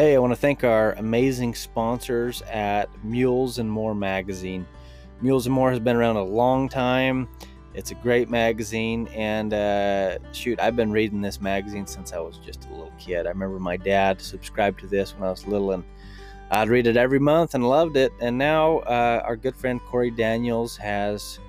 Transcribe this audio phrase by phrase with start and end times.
[0.00, 4.66] Hey, I want to thank our amazing sponsors at Mules and More magazine.
[5.20, 7.28] Mules and More has been around a long time.
[7.74, 12.38] It's a great magazine, and uh, shoot, I've been reading this magazine since I was
[12.38, 13.26] just a little kid.
[13.26, 15.84] I remember my dad subscribed to this when I was little, and
[16.50, 18.10] I'd read it every month and loved it.
[18.22, 21.40] And now uh, our good friend Corey Daniels has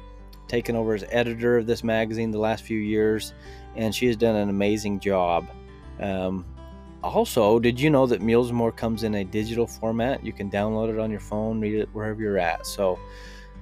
[0.50, 3.34] taken over as editor of this magazine the last few years,
[3.78, 5.48] and she has done an amazing job.
[6.02, 6.44] Um,
[7.04, 10.26] also, did you know that and More comes in a digital format?
[10.26, 12.66] You can download it on your phone, read it wherever you're at.
[12.66, 13.00] So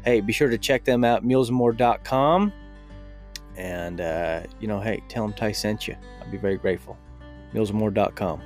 [0.03, 2.53] hey, be sure to check them out, mulesmore.com.
[3.57, 5.95] And, uh, you know, hey, tell them Ty sent you.
[6.21, 6.97] I'd be very grateful.
[7.53, 8.41] Mulesmore.com.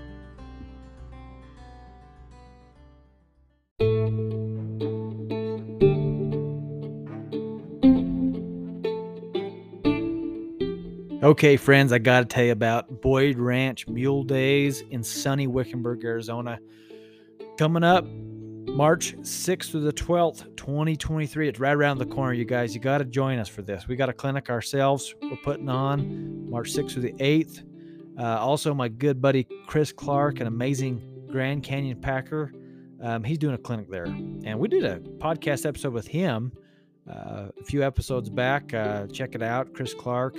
[11.23, 16.04] Okay, friends, I got to tell you about Boyd Ranch Mule Days in sunny Wickenburg,
[16.04, 16.59] Arizona.
[17.58, 21.48] Coming up March 6th through the 12th, 2023.
[21.48, 22.76] It's right around the corner, you guys.
[22.76, 23.88] You got to join us for this.
[23.88, 27.63] We got a clinic ourselves we're putting on March 6th through the 8th.
[28.20, 31.01] Uh, also, my good buddy Chris Clark, an amazing
[31.32, 32.51] Grand Canyon packer,
[33.01, 34.07] um, he's doing a clinic there.
[34.07, 36.51] And we did a podcast episode with him
[37.10, 38.74] uh, a few episodes back.
[38.74, 39.74] Uh, check it out.
[39.74, 40.38] Chris Clark,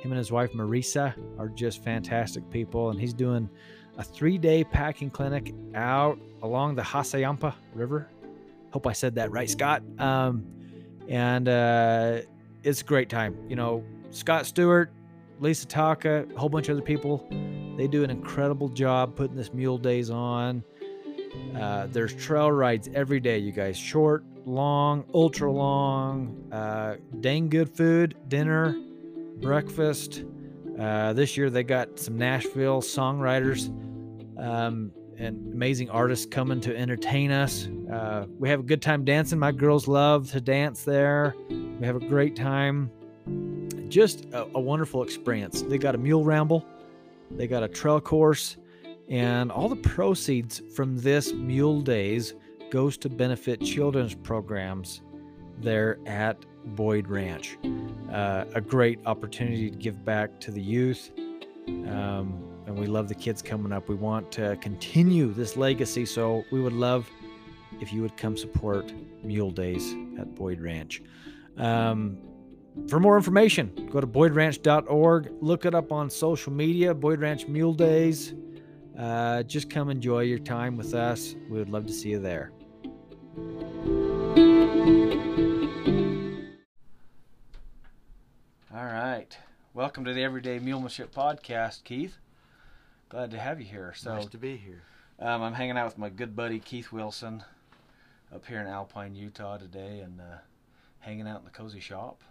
[0.00, 2.90] him and his wife Marisa are just fantastic people.
[2.90, 3.48] And he's doing
[3.96, 8.08] a three day packing clinic out along the Hassayampa River.
[8.72, 9.82] Hope I said that right, Scott.
[9.98, 10.44] Um,
[11.08, 12.20] and uh,
[12.62, 13.36] it's a great time.
[13.48, 14.92] You know, Scott Stewart,
[15.40, 17.26] Lisa Taka, a whole bunch of other people,
[17.76, 20.62] they do an incredible job putting this Mule Days on.
[21.56, 23.76] Uh, there's trail rides every day, you guys.
[23.76, 28.76] Short, long, ultra long, uh, dang good food, dinner,
[29.40, 30.24] breakfast.
[30.78, 33.68] Uh, this year they got some Nashville songwriters
[34.38, 37.68] um, and amazing artists coming to entertain us.
[37.92, 39.38] Uh, we have a good time dancing.
[39.38, 41.34] My girls love to dance there.
[41.48, 42.90] We have a great time.
[43.88, 45.62] Just a, a wonderful experience.
[45.62, 46.64] They got a mule ramble,
[47.30, 48.56] they got a trail course,
[49.08, 52.34] and all the proceeds from this Mule Days
[52.70, 55.00] goes to benefit children's programs
[55.60, 57.58] there at Boyd Ranch.
[58.12, 61.10] Uh, a great opportunity to give back to the youth.
[61.66, 63.88] Um, and we love the kids coming up.
[63.88, 67.10] We want to continue this legacy, so we would love
[67.80, 68.92] if you would come support
[69.22, 71.02] Mule Days at Boyd Ranch.
[71.56, 72.18] Um,
[72.88, 75.32] for more information, go to boydranch.org.
[75.40, 78.34] Look it up on social media, Boyd Ranch Mule Days.
[78.98, 81.34] Uh, just come enjoy your time with us.
[81.48, 82.52] We would love to see you there.
[88.78, 89.36] All right.
[89.74, 92.16] Welcome to the Everyday Mulemanship Podcast, Keith.
[93.08, 93.92] Glad to have you here.
[93.96, 94.82] So nice to be here.
[95.18, 97.42] Um, I'm hanging out with my good buddy Keith Wilson
[98.32, 100.36] up here in Alpine, Utah today, and uh,
[101.00, 102.22] hanging out in the cozy shop.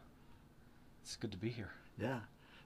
[1.01, 1.71] It's good to be here.
[1.99, 2.19] Yeah,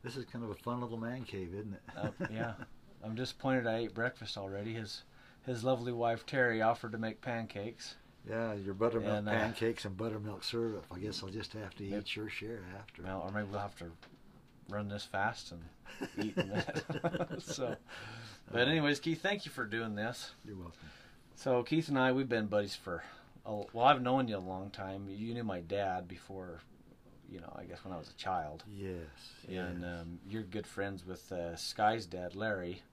[0.03, 1.81] this is kind of a fun little man cave, isn't it?
[1.97, 2.53] uh, yeah,
[3.03, 4.75] I'm disappointed I ate breakfast already.
[4.75, 5.01] His
[5.43, 7.95] his lovely wife Terry offered to make pancakes.
[8.29, 10.85] Yeah, your buttermilk and, uh, pancakes and buttermilk syrup.
[10.93, 13.03] I guess I'll just have to eat your share after.
[13.03, 13.85] Well, or maybe we'll have to
[14.69, 15.63] run this fast and
[16.23, 17.39] eat that.
[17.39, 17.75] so,
[18.51, 20.31] but anyways, Keith, thank you for doing this.
[20.45, 20.79] You're welcome.
[21.35, 23.03] So Keith and I, we've been buddies for,
[23.45, 25.07] a, well, I've known you a long time.
[25.09, 26.59] You knew my dad before,
[27.27, 28.63] you know, I guess when I was a child.
[28.71, 28.99] Yes.
[29.47, 30.01] And yes.
[30.01, 32.83] Um, you're good friends with uh, Sky's dad, Larry,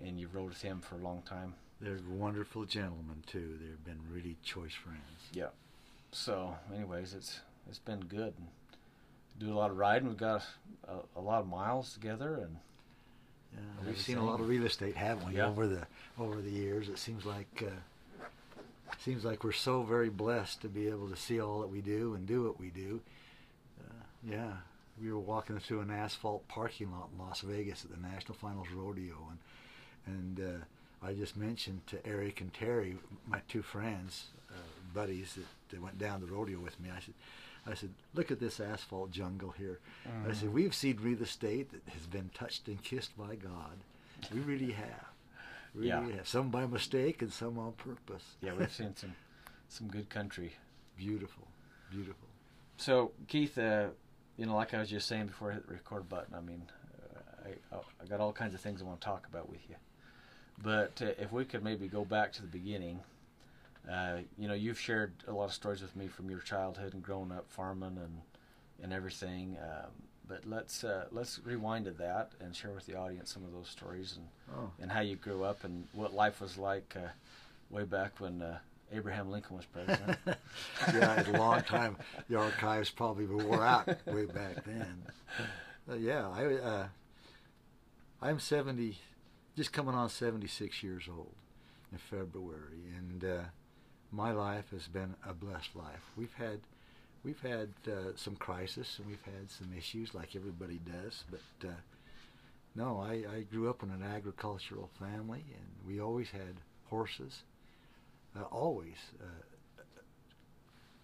[0.00, 1.54] and you rode with him for a long time.
[1.82, 3.58] They're wonderful gentlemen too.
[3.60, 5.00] They've been really choice friends.
[5.32, 5.48] Yeah.
[6.12, 8.34] So, anyways, it's it's been good
[9.38, 10.08] do a lot of riding.
[10.08, 10.44] We've got
[10.88, 12.56] a, a lot of miles together, and
[13.52, 15.46] yeah, we've seen a lot of real estate, haven't we, yeah.
[15.46, 15.86] over the
[16.18, 16.88] over the years?
[16.88, 18.24] It seems like uh,
[18.98, 22.14] seems like we're so very blessed to be able to see all that we do
[22.14, 23.00] and do what we do.
[23.80, 24.52] Uh, yeah,
[25.00, 28.68] we were walking through an asphalt parking lot in Las Vegas at the National Finals
[28.74, 29.38] Rodeo, and
[30.06, 30.64] and uh,
[31.04, 32.96] I just mentioned to Eric and Terry,
[33.26, 34.54] my two friends, uh,
[34.94, 36.90] buddies that, that went down the rodeo with me.
[36.94, 37.14] I said
[37.66, 39.78] I said, look at this asphalt jungle here.
[40.06, 40.30] Mm.
[40.30, 40.52] I said, mm.
[40.52, 43.78] we've seen real estate that has been touched and kissed by God.
[44.32, 45.06] We really have.
[45.74, 46.16] Really yeah.
[46.16, 46.28] have.
[46.28, 48.24] Some by mistake and some on purpose.
[48.40, 49.14] Yeah, we've seen some
[49.68, 50.52] some good country.
[50.96, 51.48] Beautiful,
[51.90, 52.28] beautiful.
[52.76, 53.86] So Keith, uh,
[54.36, 56.62] you know, like I was just saying before I hit the record button, I mean,
[57.16, 59.76] uh, I I got all kinds of things I want to talk about with you.
[60.60, 63.00] But uh, if we could maybe go back to the beginning
[63.90, 67.02] uh, you know, you've shared a lot of stories with me from your childhood and
[67.02, 68.20] growing up farming and
[68.82, 69.56] and everything.
[69.60, 69.90] Um,
[70.28, 73.68] but let's uh, let's rewind to that and share with the audience some of those
[73.68, 74.26] stories and
[74.56, 74.70] Oh.
[74.80, 77.08] and how you grew up and what life was like uh,
[77.70, 78.58] way back when uh,
[78.92, 80.18] Abraham Lincoln was president.
[80.94, 81.96] yeah, it's a long time.
[82.28, 85.02] The archives probably wore out way back then.
[85.90, 86.86] Uh, yeah, I, uh,
[88.22, 88.96] I'm 70,
[89.56, 91.34] just coming on 76 years old
[91.90, 93.42] in February, and uh,
[94.10, 96.10] my life has been a blessed life.
[96.16, 96.60] We've had,
[97.22, 101.72] we've had uh, some crisis and we've had some issues like everybody does, but uh,
[102.74, 106.56] no, I, I grew up in an agricultural family, and we always had
[106.88, 107.42] horses.
[108.34, 108.96] Uh, always.
[109.20, 109.42] Uh,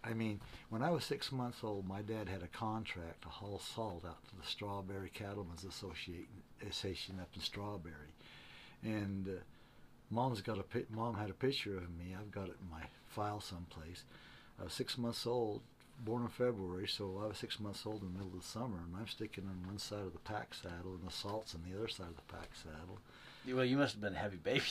[0.03, 0.41] I mean,
[0.71, 4.25] when I was six months old, my dad had a contract to haul salt out
[4.29, 6.27] to the Strawberry Cattlemen's Association,
[6.63, 8.15] Association up in Strawberry,
[8.83, 9.33] and uh,
[10.11, 12.15] mom's got a mom had a picture of me.
[12.19, 14.05] I've got it in my file someplace.
[14.61, 15.63] I was six months old,
[16.05, 18.79] born in February, so I was six months old in the middle of the summer,
[18.85, 21.77] and I'm sticking on one side of the pack saddle, and the salt's on the
[21.77, 22.99] other side of the pack saddle.
[23.55, 24.63] well, you must have been a heavy baby.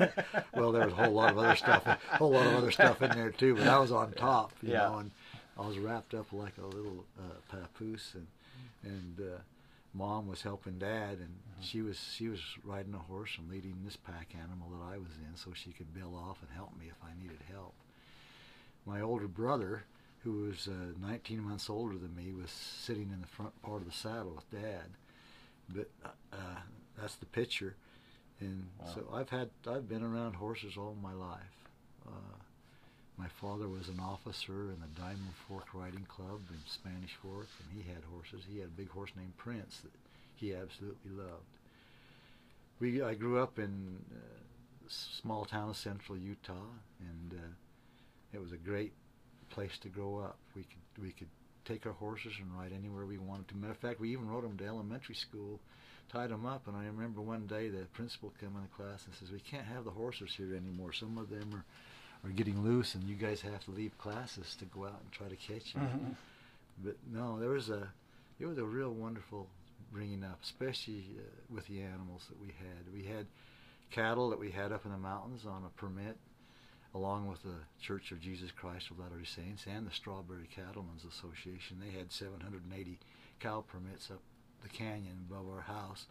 [0.54, 3.02] well, there was a whole lot of other stuff, a whole lot of other stuff
[3.02, 3.54] in there too.
[3.56, 4.86] But I was on top, you Yeah.
[4.88, 5.10] know, and
[5.58, 8.26] I was wrapped up like a little uh, papoose, and
[8.82, 9.38] and uh,
[9.96, 13.96] mom was helping dad, and she was she was riding a horse and leading this
[13.96, 16.96] pack animal that I was in, so she could bail off and help me if
[17.02, 17.74] I needed help.
[18.84, 19.84] My older brother,
[20.22, 23.86] who was uh, 19 months older than me, was sitting in the front part of
[23.86, 24.90] the saddle with dad.
[25.68, 26.60] But uh, uh,
[27.00, 27.74] that's the picture.
[28.40, 28.86] And Wow.
[28.94, 31.56] so I've had I've been around horses all my life.
[32.06, 32.10] Uh,
[33.18, 37.82] my father was an officer in the Diamond Fork Riding Club in Spanish Fork, and
[37.82, 38.44] he had horses.
[38.48, 39.92] He had a big horse named Prince that
[40.34, 41.56] he absolutely loved.
[42.78, 46.52] We I grew up in a small town of central Utah,
[47.00, 48.92] and uh, it was a great
[49.48, 50.36] place to grow up.
[50.54, 51.28] We could we could
[51.64, 53.56] take our horses and ride anywhere we wanted to.
[53.56, 55.60] Matter of fact, we even rode them to elementary school
[56.08, 56.66] tied them up.
[56.66, 59.66] And I remember one day the principal came in the class and says, "We can't
[59.66, 60.92] have the horses here anymore.
[60.92, 61.64] Some of them are,
[62.24, 65.28] are getting loose, and you guys have to leave classes to go out and try
[65.28, 66.16] to catch them." Mhm.
[66.84, 67.92] But no, there was a,
[68.38, 69.48] it was a real wonderful
[69.92, 72.92] bringing up, especially uh, with the animals that we had.
[72.92, 73.26] We had
[73.90, 76.16] cattle that we had up in the mountains on a permit,
[76.94, 81.78] along with the Church of Jesus Christ of Latter-day Saints and the Strawberry Cattlemen's Association.
[81.80, 82.98] They had 780
[83.40, 84.20] cow permits up
[84.62, 86.06] the canyon above our house,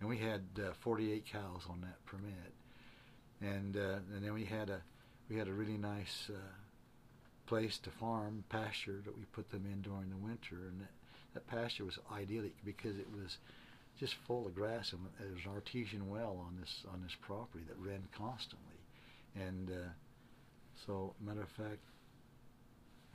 [0.00, 2.52] and we had uh, 48 cows on that permit.
[3.40, 4.80] And uh, and then we had a
[5.28, 6.38] we had a really nice uh,
[7.46, 10.90] place to farm pasture that we put them in during the winter, and that,
[11.34, 13.38] that pasture was idyllic because it was
[13.98, 17.64] just full of grass, and there was an artesian well on this on this property
[17.68, 18.78] that ran constantly,
[19.34, 19.88] and uh,
[20.86, 21.78] so matter of fact,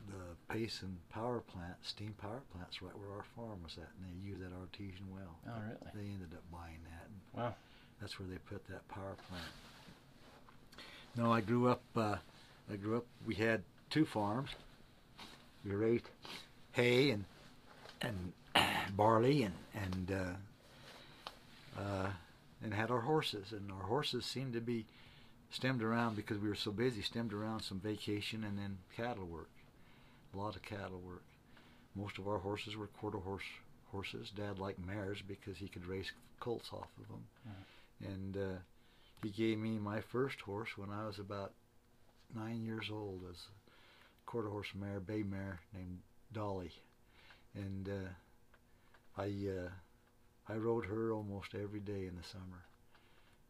[0.08, 4.28] the Payson power plant, steam power plant's right where our farm was at, and they
[4.28, 5.40] used that artesian well.
[5.48, 5.92] Oh, really?
[5.96, 7.56] They ended up buying that, and Wow.
[8.02, 9.48] that's where they put that power plant.
[11.16, 11.84] No, I grew up.
[11.96, 12.16] Uh,
[12.72, 13.06] I grew up.
[13.26, 14.50] We had two farms.
[15.64, 16.10] We raised
[16.72, 17.26] hay and
[18.02, 18.34] and
[18.96, 22.10] barley and and uh, uh,
[22.64, 23.52] and had our horses.
[23.52, 24.86] And our horses seemed to be
[25.52, 27.02] stemmed around because we were so busy.
[27.02, 29.50] Stemmed around some vacation and then cattle work.
[30.34, 31.24] A lot of cattle work.
[31.96, 33.44] Most of our horses were quarter horse
[33.92, 34.32] horses.
[34.36, 37.24] Dad liked mares because he could race colts off of them.
[38.04, 38.58] And uh,
[39.24, 41.54] he gave me my first horse when I was about
[42.36, 46.00] nine years old as a quarter horse mare, bay mare named
[46.32, 46.72] Dolly.
[47.56, 49.70] And uh, I uh,
[50.52, 52.66] I rode her almost every day in the summer.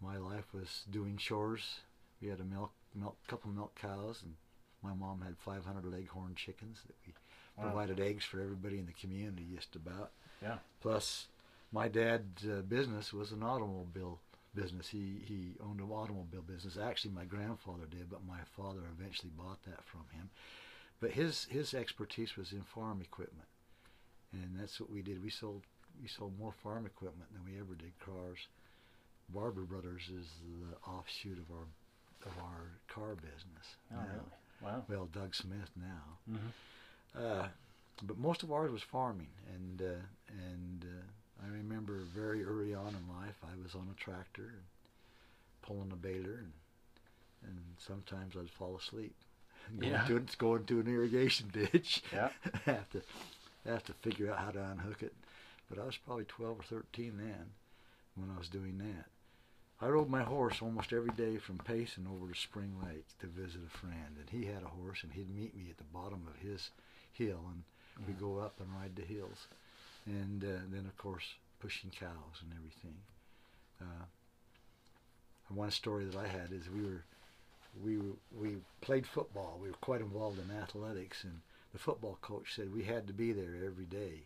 [0.01, 1.80] My life was doing chores.
[2.22, 4.36] We had a milk milk couple milk cows, and
[4.84, 7.13] my mom had 500 leghorn chickens that we
[7.56, 7.65] Wow.
[7.65, 10.10] provided eggs for everybody in the community just about.
[10.42, 10.58] Yeah.
[10.82, 11.27] Plus,
[11.72, 14.20] my dad's uh, business was an automobile
[14.56, 14.88] business.
[14.88, 16.78] He he owned an automobile business.
[16.78, 20.30] Actually, my grandfather did, but my father eventually bought that from him.
[21.00, 23.48] But his his expertise was in farm equipment,
[24.32, 25.24] and that's what we did.
[25.24, 25.64] We sold
[26.02, 28.48] we sold more farm equipment than we ever did cars.
[29.30, 31.68] Barber Brothers is the offshoot of our
[32.26, 33.78] of our car business.
[33.92, 34.08] Oh, now.
[34.12, 34.32] really?
[34.62, 34.84] Wow.
[34.88, 36.18] Well, Doug Smith now.
[36.28, 37.48] hmm Uh,
[38.02, 41.04] but most of ours was farming, and uh, and uh,
[41.42, 44.63] I remember very early on in life, I was on a tractor, and
[45.62, 46.52] pulling a baler, and
[47.46, 49.16] and sometimes I'd fall asleep,
[49.80, 50.06] going Yeah.
[50.06, 52.04] to going to an irrigation ditch.
[52.13, 52.30] Yeah.
[52.66, 53.02] have to
[53.66, 55.13] have to figure out how to unhook it.
[55.70, 57.52] But I was probably 12 or 13 then
[58.16, 59.06] when I was doing that.
[59.82, 63.62] I rode my horse almost every day from Payson over to Spring Lake to visit
[63.66, 66.42] a friend, and he had a horse, and he'd meet me at the bottom of
[66.42, 66.70] his
[67.12, 67.63] hill, and
[68.08, 68.20] we'd mm.
[68.20, 69.48] go up and ride the hills.
[70.06, 72.96] And uh, then of course pushing cows and everything.
[73.82, 74.06] Uh,
[75.50, 77.04] one story that I had is we were
[77.84, 77.98] we
[78.38, 79.60] we played football.
[79.62, 81.42] We were quite involved in athletics, and
[81.72, 84.24] the football coach said we had to be there every day.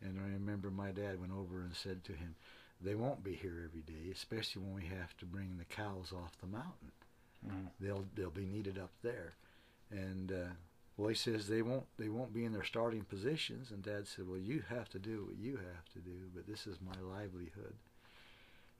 [0.00, 2.34] And I remember my dad went over and said to him,
[2.80, 6.38] "They won't be here every day, especially when we have to bring the cows off
[6.40, 6.92] the mountain.
[7.46, 7.70] Mhm.
[7.80, 9.34] They'll they'll be needed up there."
[9.90, 10.50] And uh,
[10.96, 13.70] well, he says they won't they won't be in their starting positions.
[13.70, 16.66] And Dad said, "Well, you have to do what you have to do, but this
[16.66, 17.74] is my livelihood,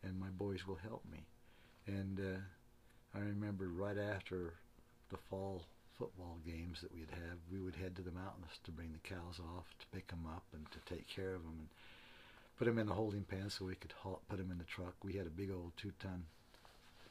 [0.03, 1.25] and my boys will help me."
[1.87, 4.55] And uh, I remember right after
[5.11, 5.63] the fall
[5.99, 9.39] football games that we'd have, we would head to the mountains to bring the cows
[9.57, 11.69] off, to pick them up, and to take care of them, and
[12.59, 14.95] put them in the holding pen so we could haul, put them in the truck.
[15.05, 16.25] We had a big old two-ton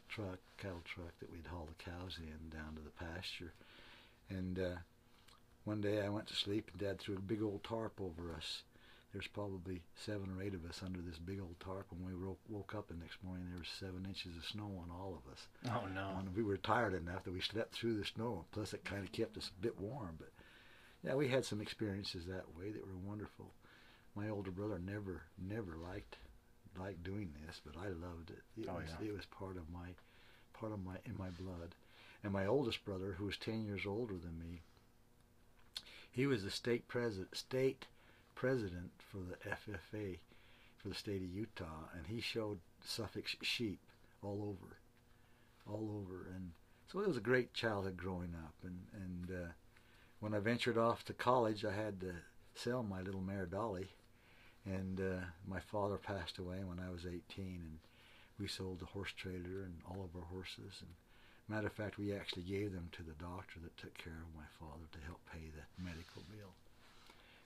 [0.10, 3.54] truck, cattle truck that we'd haul the cows in down to the pasture.
[4.30, 4.80] And uh,
[5.64, 8.64] one day I went to sleep, and Dad threw a big old tarp over us.
[9.14, 11.88] There's probably seven or eight of us under this big old tarp.
[11.92, 14.90] When we woke, woke up the next morning, there was seven inches of snow on
[14.90, 15.48] all of us.
[15.68, 16.16] Oh no.
[16.18, 18.46] And we were tired enough that we slept through the snow.
[18.52, 20.16] Plus, it kind of kept us a bit warm.
[20.18, 20.30] But
[21.04, 23.52] yeah, we had some experiences that way that were wonderful.
[24.16, 26.18] My older brother never, never liked
[26.80, 28.44] liked doing this, but I loved it.
[28.62, 29.08] It Oh, was yeah.
[29.10, 29.90] it was part of my
[30.54, 31.76] part of my in my blood.
[32.24, 34.62] And my oldest brother, who was ten years older than me,
[36.12, 37.88] he was the state president state
[38.36, 40.20] president for the FFA
[40.78, 43.80] for the state of Utah, and he showed Suffolk sheep
[44.24, 44.78] all over,
[45.68, 46.52] all over, and
[46.92, 48.56] so it was a great childhood growing up.
[48.64, 49.52] And and uh,
[50.20, 52.14] when I ventured off to college, I had to
[52.56, 53.90] sell my little mare Dolly,
[54.66, 57.80] and uh, my father passed away when I was 18, and
[58.40, 60.82] we sold the horse trailer and all of our horses.
[60.82, 60.90] And
[61.52, 64.48] matter of fact, we actually gave them to the doctor that took care of my
[64.56, 66.56] father to help pay the medical bill.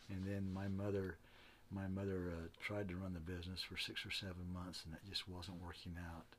[0.10, 1.18] And then my mother,
[1.74, 5.02] my mother uh, tried to run the business for six or seven months, and it
[5.10, 6.30] just wasn't working out.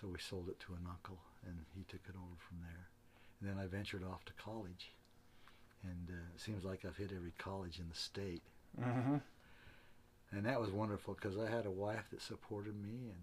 [0.00, 2.86] So we sold it to an uncle, and he took it over from there.
[3.40, 4.94] And then I ventured off to college,
[5.82, 8.42] and uh, it seems like I've hit every college in the state.
[8.80, 9.18] Mm-hmm.
[10.30, 13.22] And that was wonderful because I had a wife that supported me and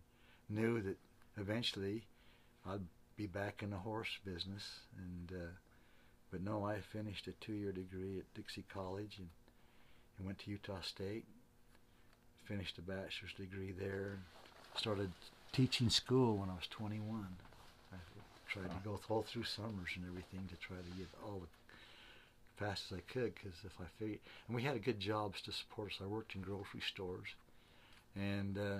[0.50, 0.98] knew that
[1.38, 2.04] eventually
[2.68, 2.88] I'd
[3.22, 4.64] be back in the horse business.
[4.98, 5.52] And uh,
[6.32, 9.28] but no, I finished a two-year degree at Dixie College and,
[10.18, 11.26] and went to Utah State.
[12.46, 14.14] Finished a bachelor's degree there.
[14.14, 14.22] and
[14.76, 15.12] Started
[15.52, 17.28] teaching school when I was 21.
[17.94, 17.98] I
[18.50, 22.92] tried to go all through summers and everything to try to get all the fast
[22.92, 26.00] as I could because if I figured, and we had good jobs to support us.
[26.02, 27.28] I worked in grocery stores,
[28.16, 28.80] and uh,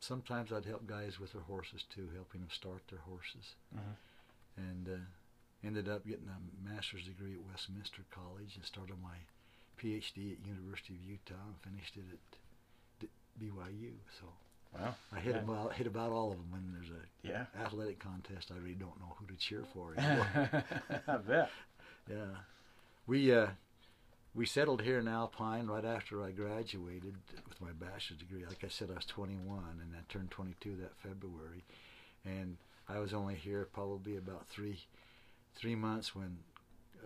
[0.00, 3.54] sometimes I'd help guys with their horses too, helping them start their horses.
[3.74, 3.96] Mhm.
[4.56, 4.98] And uh,
[5.66, 9.16] ended up getting a master's degree at Westminster College and started my
[9.80, 12.38] PhD at University of Utah and finished it at
[13.00, 13.08] D-
[13.40, 13.92] BYU.
[14.20, 14.26] So
[14.74, 14.94] Wow.
[15.12, 15.40] I hit Yeah.
[15.42, 16.50] about hit about all of them.
[16.50, 17.46] When there's a Yeah.
[17.56, 19.94] athletic contest, I really don't know who to cheer for.
[21.06, 21.50] I bet.
[22.10, 22.38] Yeah,
[23.06, 23.50] we uh,
[24.38, 27.16] we settled here in Alpine right after I graduated
[27.48, 28.44] with my bachelor's degree.
[28.46, 31.64] Like I said, I was 21, and I turned 22 that February,
[32.24, 32.56] and
[32.88, 34.86] I was only here probably about three
[35.56, 36.38] three months when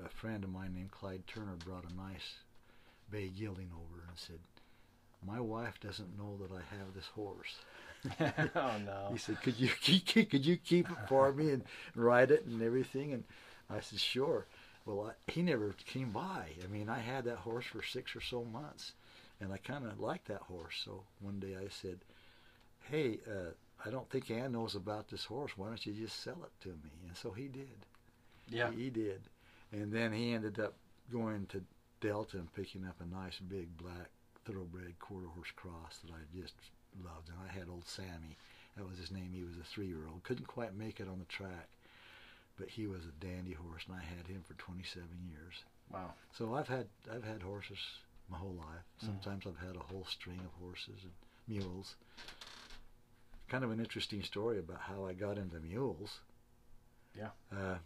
[0.05, 2.35] a friend of mine named Clyde Turner brought a nice
[3.11, 4.41] bay gelding over and said,
[5.27, 7.61] "My wife doesn't know that I have this horse."
[8.55, 9.09] oh no.
[9.11, 12.61] He said, "Could you keep, could you keep it for me and ride it and
[12.61, 13.25] everything?" And
[13.71, 14.47] I said, "Sure."
[14.85, 16.51] Well, I, he never came by.
[16.63, 18.93] I mean, I had that horse for six or so months,
[19.41, 20.81] and I kind of liked that horse.
[20.85, 22.01] So one day I said,
[22.91, 23.53] "Hey, uh,
[23.85, 25.53] I don't think Ann knows about this horse.
[25.57, 27.87] Why don't you just sell it to me?" And so he did.
[28.49, 28.71] Yeah.
[28.71, 29.23] He did.
[29.73, 30.75] And then he ended up
[31.11, 31.63] going to
[32.01, 34.11] Delta and picking up a nice big black
[34.45, 36.55] thoroughbred quarter horse cross that I just
[37.03, 37.29] loved.
[37.29, 38.37] And I had old Sammy.
[38.77, 39.31] That was his name.
[39.33, 40.23] He was a three year old.
[40.25, 41.69] Couldn't quite make it on the track.
[42.63, 45.65] But he was a dandy horse and I had him for twenty seven years.
[45.93, 46.13] Wow.
[46.39, 47.79] So I've had I've had horses
[48.31, 48.85] my whole life.
[49.03, 49.07] Mhm.
[49.07, 51.13] Sometimes I've had a whole string of horses and
[51.49, 51.97] mules.
[53.49, 56.21] Kind of an interesting story about how I got into mules.
[57.19, 57.31] Yeah.
[57.51, 57.79] Uh,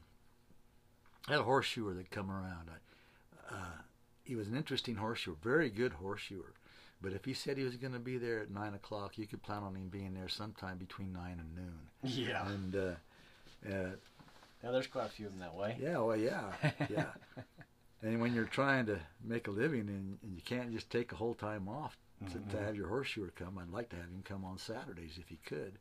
[1.27, 2.69] I had a horseshoer that come around.
[2.71, 3.79] I, uh,
[4.25, 6.53] he was an interesting horseshoer, very good horseshoer.
[7.01, 9.43] But if he said he was going to be there at nine o'clock, you could
[9.43, 11.89] plan on him being there sometime between nine and noon.
[12.03, 12.47] Yeah.
[12.47, 12.95] And uh,
[13.73, 13.97] uh,
[14.63, 15.77] Yeah, there's quite a few of them that way.
[15.81, 16.53] yeah, well, yeah,
[16.89, 17.07] yeah.
[18.03, 21.17] and when you're trying to make a living and, and you can't just take a
[21.17, 21.97] whole time off
[22.33, 22.65] to, to Mhm.
[22.67, 25.75] have your horseshoer come, I'd like to have him come on Saturdays if he could.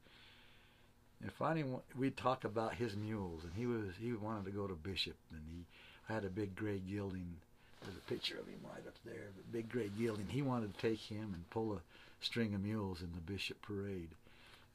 [1.21, 1.65] And finally,
[1.97, 5.41] we'd talk about his mules, and he was he wanted to go to Bishop, and
[5.49, 5.65] he
[6.09, 7.37] I had a big gray gelding
[7.81, 9.31] There's a picture of him right up there.
[9.35, 10.27] But big gray gelding.
[10.27, 11.81] He wanted to take him and pull a
[12.23, 14.09] string of mules in the Bishop Parade,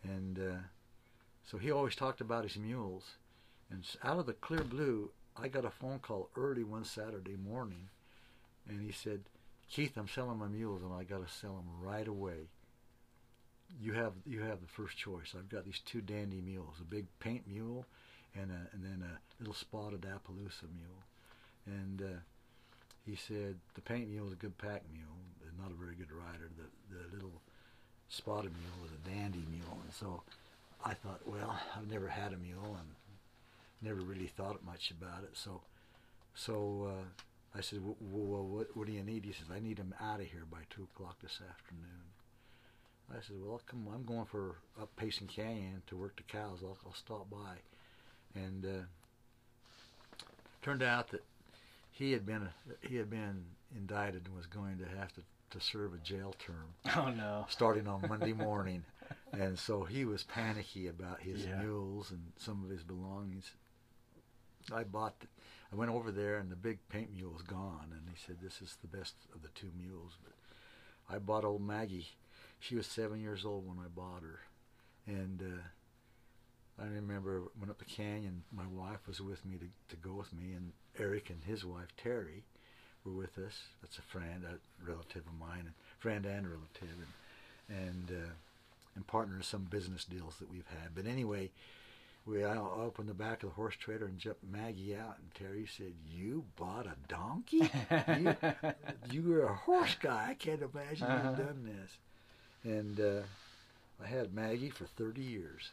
[0.02, 0.58] and uh,
[1.50, 3.04] so he always talked about his mules.
[3.70, 7.88] And out of the clear blue, I got a phone call early one Saturday morning,
[8.68, 9.20] and he said,
[9.70, 12.48] "Keith, I'm selling my mules, and I got to sell them right away.
[13.80, 15.34] You have you have the first choice.
[15.36, 17.86] I've got these two dandy mules, a big paint mule,
[18.34, 21.04] and a, and then a little spotted Appaloosa mule."
[21.66, 22.20] And uh,
[23.06, 26.10] he said the paint mule is a good pack mule, but not a very good
[26.10, 26.50] rider.
[26.56, 27.40] The the little
[28.08, 30.22] spotted mule is a dandy mule, and so
[30.84, 32.88] I thought, well, I've never had a mule and
[33.82, 35.30] never really thought much about it.
[35.34, 35.62] So,
[36.34, 39.24] so uh, I said, well, well what, what do you need?
[39.24, 42.04] He says, I need him out of here by two o'clock this afternoon.
[43.10, 46.60] I said, well, come on, I'm going for up Payson Canyon to work the cows.
[46.62, 47.56] I'll, I'll stop by.
[48.40, 48.84] And uh,
[50.62, 51.24] turned out that
[51.90, 52.48] he had been
[52.82, 53.44] he had been
[53.76, 56.74] indicted and was going to have to, to serve a jail term.
[56.96, 57.46] Oh no!
[57.48, 58.84] Starting on Monday morning,
[59.32, 61.60] and so he was panicky about his Yeah.
[61.60, 63.50] mules and some of his belongings.
[64.72, 65.14] I bought,
[65.72, 68.60] I went over there and the big paint mule was gone, and he said this
[68.60, 70.12] is the best of the two mules.
[70.22, 72.08] But I bought old Maggie.
[72.58, 74.40] She was seven years old when I bought her,
[75.06, 78.42] and uh, I remember went up the canyon.
[78.52, 81.88] My wife was with me to, to go with me, and Eric and his wife
[81.96, 82.44] Terry
[83.04, 83.62] were with us.
[83.80, 86.96] That's a friend, a relative of mine, and friend and relative,
[87.68, 88.30] and and uh,
[88.94, 90.94] and partner in some business deals that we've had.
[90.94, 91.50] But anyway,
[92.30, 95.66] we I opened the back of the horse trailer and jumped Maggie out, and Terry
[95.66, 97.70] said, "You bought a donkey?
[98.18, 98.36] you,
[99.10, 100.28] you were a horse guy.
[100.30, 101.28] I can't imagine Uh-huh.
[101.30, 101.98] you've done this."
[102.64, 103.22] And uh,
[104.02, 105.70] I had Maggie for 30 years.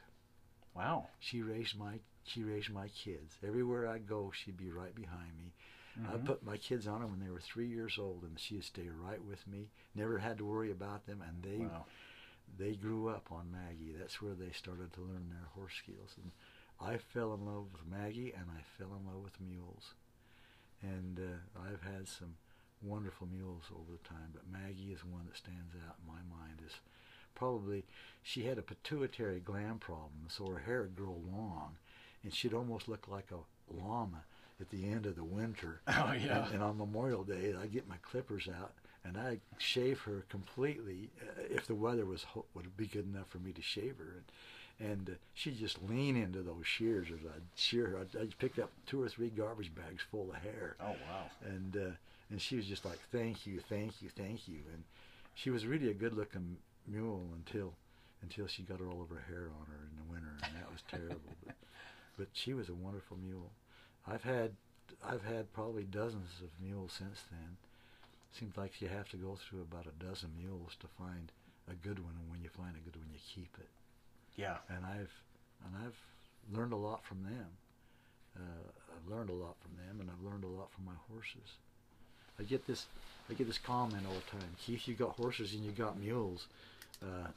[0.75, 1.07] Wow.
[1.19, 3.37] She raised my she raised my kids.
[3.45, 5.53] Everywhere I go, she'd be right behind me.
[6.07, 6.25] I Mhm.
[6.25, 9.23] put my kids on her when they were three years old, and she'd stay right
[9.23, 9.69] with me.
[9.95, 11.85] Never had to worry about them, and they Wow.
[12.57, 13.93] they grew up on Maggie.
[13.97, 16.15] That's where they started to learn their horse skills.
[16.21, 16.31] And
[16.79, 19.93] I fell in love with Maggie, and I fell in love with mules.
[20.81, 22.35] And uh, I've had some
[22.81, 26.59] wonderful mules over the time, but Maggie is one that stands out in my mind.
[26.65, 26.73] Is
[27.33, 27.83] probably
[28.21, 31.77] she had a pituitary gland problem, so her hair would grow long,
[32.23, 34.23] and she'd almost look like a llama
[34.61, 35.81] at the end of the winter.
[35.87, 36.45] Oh yeah.
[36.45, 41.09] And, and on Memorial Day, I get my clippers out and I shave her completely
[41.21, 44.15] uh, if the weather was ho- would be good enough for me to shave her.
[44.15, 44.25] And,
[44.79, 47.99] and uh, she'd just lean into those shears as I'd shear her.
[47.99, 50.75] I'd, I'd pick up two or three garbage bags full of hair.
[50.79, 51.25] Oh wow.
[51.45, 51.95] And uh,
[52.29, 54.83] and she was just like, "Thank you, thank you, thank you." And
[55.33, 57.73] she was really a good-looking mule until
[58.21, 60.81] until she got all of her hair on her in the winter, and that was
[60.89, 61.35] terrible.
[61.45, 61.55] but
[62.17, 63.51] but she was a wonderful mule.
[64.07, 64.51] I've had
[65.03, 67.57] I've had probably dozens of mules since then.
[68.31, 71.31] Seems like you have to go through about a dozen mules to find
[71.69, 73.69] a good one, and when you find a good one, you keep it.
[74.37, 74.57] Yeah.
[74.69, 75.11] And I've
[75.65, 77.47] and I've learned a lot from them.
[78.37, 81.57] Uh, I've learned a lot from them, and I've learned a lot from my horses.
[82.39, 82.85] I get this
[83.29, 84.49] I get this comment all the time.
[84.63, 86.47] Keith, you got horses and you got mules.
[87.01, 87.27] Uh,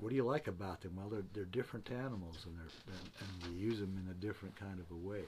[0.00, 0.92] what do you like about them?
[0.96, 4.56] Well, they're they're different animals, and they're and, and we use them in a different
[4.56, 5.24] kind of a way.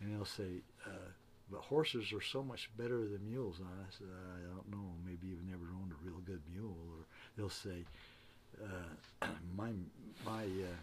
[0.00, 1.12] And they'll say, uh,
[1.50, 4.94] "But horses are so much better than mules." I said, "I don't know.
[5.04, 7.04] Maybe you've never owned a real good mule." Or
[7.36, 7.84] they'll say,
[8.60, 9.72] uh, "My
[10.24, 10.80] my uh,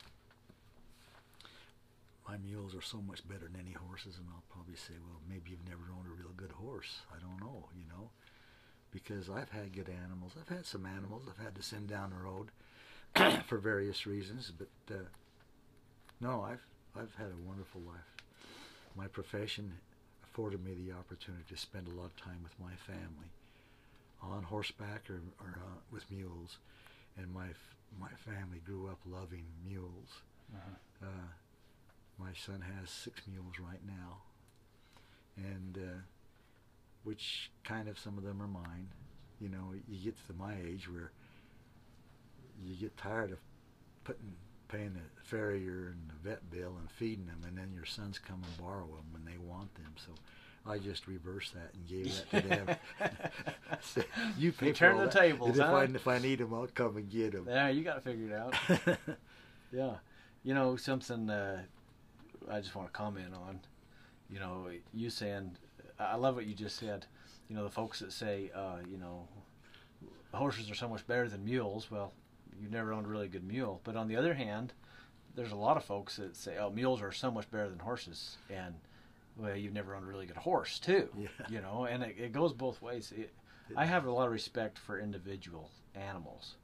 [2.27, 5.51] my mules are so much better than any horses," and I'll probably say, "Well, maybe
[5.51, 7.01] you've never owned a real good horse.
[7.13, 8.09] I don't know, you know."
[8.91, 10.33] Because I've had good animals.
[10.39, 12.49] I've had some animals I've had to send down the road
[13.45, 15.03] for various reasons, but uh,
[16.19, 18.15] no, I've I've had a wonderful life.
[18.95, 19.73] My profession
[20.23, 23.29] afforded me the opportunity to spend a lot of time with my family,
[24.21, 26.57] on horseback or, or uh, with mules,
[27.21, 30.21] and my f- my family grew up loving mules.
[30.53, 31.07] Uh-huh.
[31.07, 31.27] Uh,
[32.17, 34.17] my son has six mules right now,
[35.37, 35.99] and uh,
[37.03, 38.89] which kind of some of them are mine.
[39.39, 41.11] You know, you get to my age where
[42.61, 43.39] you get tired of
[44.03, 44.33] putting
[44.67, 48.41] paying the farrier and the vet bill and feeding them, and then your sons come
[48.43, 49.93] and borrow them when they want them.
[49.97, 50.11] So
[50.65, 52.67] I just reversed that and gave that to them.
[53.81, 54.01] So,
[54.37, 55.75] you You turn the that, tables, and if huh?
[55.75, 57.45] I if I need them, I'll come and get them.
[57.47, 58.55] Yeah, you got to figure it out.
[59.71, 59.93] Yeah.
[60.43, 61.61] You know, something uh,
[62.49, 63.59] I just want to comment on.
[64.29, 65.57] You know, you saying,
[65.99, 67.05] I love what you just said.
[67.49, 69.27] You know, the folks that say, uh, you know,
[70.33, 71.91] horses are so much better than mules.
[71.91, 72.13] Well,
[72.59, 73.79] you've never owned a really good mule.
[73.83, 74.73] But on the other hand,
[75.35, 78.37] there's a lot of folks that say, oh, mules are so much better than horses.
[78.49, 78.73] And
[79.39, 81.09] well, you've never owned a really good horse too.
[81.17, 81.27] Yeah.
[81.49, 83.13] You know, and it, it goes both ways.
[83.15, 83.33] It,
[83.75, 86.55] I have a lot of respect for individual animals,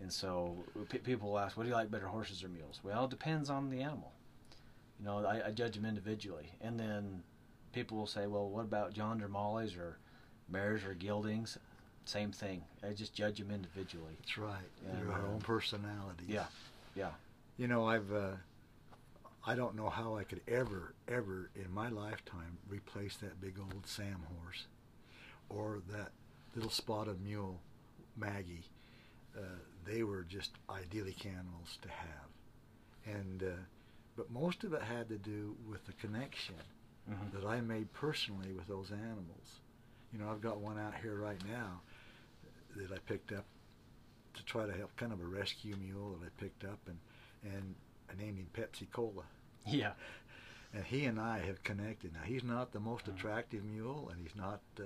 [0.00, 0.56] and so
[0.88, 3.70] p- people ask, "What do you like better, horses or mules?" Well, it depends on
[3.70, 4.12] the animal.
[4.98, 7.22] You know, I, I judge them individually, and then
[7.72, 9.98] people will say, "Well, what about John or or
[10.48, 11.58] mares or geldings?"
[12.06, 12.62] Same thing.
[12.82, 14.16] I just judge them individually.
[14.20, 14.56] That's right.
[14.82, 15.28] They're yeah.
[15.30, 16.26] own personalities.
[16.26, 16.46] Yeah,
[16.96, 17.10] yeah.
[17.58, 18.30] You know, I've uh,
[19.46, 23.86] I don't know how I could ever, ever in my lifetime replace that big old
[23.86, 24.66] Sam horse
[25.48, 26.10] or that
[26.54, 27.60] little spotted mule,
[28.16, 28.64] Maggie.
[29.36, 29.40] Uh,
[29.86, 33.56] they were just idyllic animals to have, and uh,
[34.16, 36.56] but most of it had to do with the connection
[37.08, 37.32] Mhm.
[37.32, 39.60] that I made personally with those animals.
[40.12, 41.80] You know, I've got one out here right now
[42.76, 43.46] that I picked up
[44.34, 46.98] to try to help, kind of a rescue mule that I picked up, and
[47.44, 47.74] and
[48.10, 49.24] I named him Pepsi Cola.
[49.66, 49.92] Yeah.
[50.74, 52.12] And he and I have connected.
[52.12, 53.14] Now he's not the most Mhm.
[53.14, 54.60] attractive mule, and he's not.
[54.78, 54.84] Uh,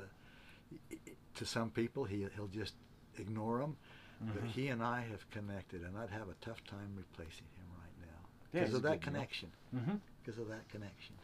[1.35, 2.75] to some people, he he'll just
[3.19, 3.77] ignore them.
[4.21, 4.49] But Mhm.
[4.49, 8.29] he and I have connected, and I'd have a tough time replacing him right now
[8.53, 9.51] Yeah, because he's of that connection.
[9.75, 9.97] Mm-hmm.
[10.23, 11.17] Because of that connection.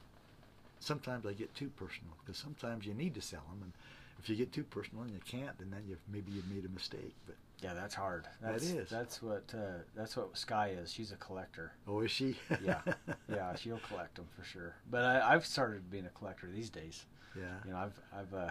[0.81, 3.73] Sometimes I get too personal because sometimes you need to sell them, and
[4.19, 6.69] if you get too personal and you can't, then then you've maybe you've made a
[6.69, 7.15] mistake.
[7.27, 8.27] But Yeah, that's hard.
[8.41, 8.91] That That's.
[8.91, 10.93] That's what uh, that's what Sky is.
[10.93, 11.73] She's a collector.
[11.89, 12.37] oh, is she?
[12.65, 12.81] Yeah,
[13.29, 14.75] yeah, she'll collect them for sure.
[14.91, 17.05] But I, I've started being a collector these days.
[17.37, 17.43] yeah.
[17.65, 18.51] You know, I've I've uh,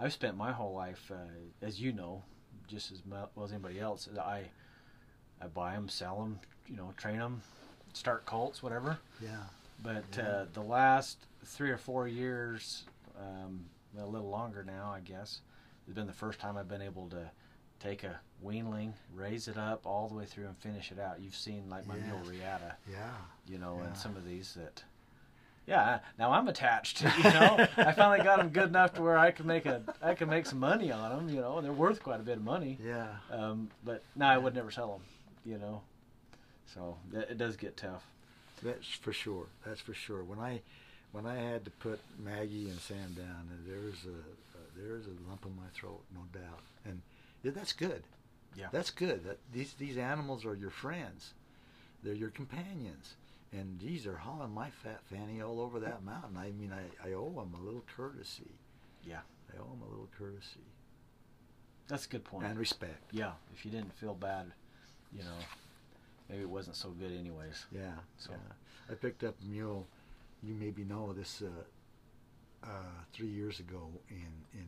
[0.00, 2.22] I've spent my whole life, uh, as you know,
[2.66, 4.08] just as well as anybody else.
[4.20, 4.42] I
[5.40, 7.42] I buy them, sell them, you know, train them,
[7.92, 8.98] start cults, whatever.
[9.22, 9.44] Yeah.
[9.82, 10.22] But Yeah.
[10.24, 12.84] uh, the last three or four years,
[13.18, 13.66] um,
[13.96, 15.40] a little longer now, I guess,
[15.86, 17.30] has been the first time I've been able to
[17.84, 21.20] take a weanling, raise it up all the way through and finish it out.
[21.20, 23.10] You've seen like my mule Riata, Yeah.
[23.46, 23.88] you know, Yeah.
[23.88, 24.82] and some of these that.
[25.66, 27.02] Yeah, now I'm attached.
[27.18, 30.14] You know, I finally got them good enough to where I can make a, I
[30.14, 31.28] can make some money on them.
[31.34, 32.78] You know, and they're worth quite a bit of money.
[32.84, 33.08] Yeah.
[33.30, 35.02] Um, but no, I would never sell them.
[35.46, 35.82] You know,
[36.66, 38.04] so it, it does get tough.
[38.62, 39.46] That's for sure.
[39.66, 40.22] That's for sure.
[40.24, 40.60] When I
[41.12, 44.18] when I had to put Maggie and Sam down, there was a
[44.58, 46.60] uh, there was a lump in my throat, no doubt.
[46.84, 47.00] And
[47.50, 48.02] that's good.
[48.56, 48.68] Yeah.
[48.72, 49.24] That's good.
[49.24, 51.34] That these these animals are your friends.
[52.02, 53.14] They're your companions.
[53.52, 56.36] And geez, they're hauling my fat fanny all over that mountain.
[56.36, 58.50] I mean, I, I owe them a little courtesy.
[59.04, 59.20] Yeah.
[59.52, 60.64] I owe them a little courtesy
[61.86, 62.46] That's a good point.
[62.46, 63.00] and respect.
[63.12, 64.50] Yeah, if you didn't feel bad,
[65.12, 65.38] you know,
[66.28, 67.66] maybe it wasn't so good anyways.
[67.70, 67.92] Yeah.
[68.18, 68.90] So- yeah.
[68.90, 69.86] I picked up a mule.
[70.42, 71.40] You maybe know this.
[71.42, 71.62] Uh,
[72.64, 72.68] uh,
[73.12, 74.66] three years ago in in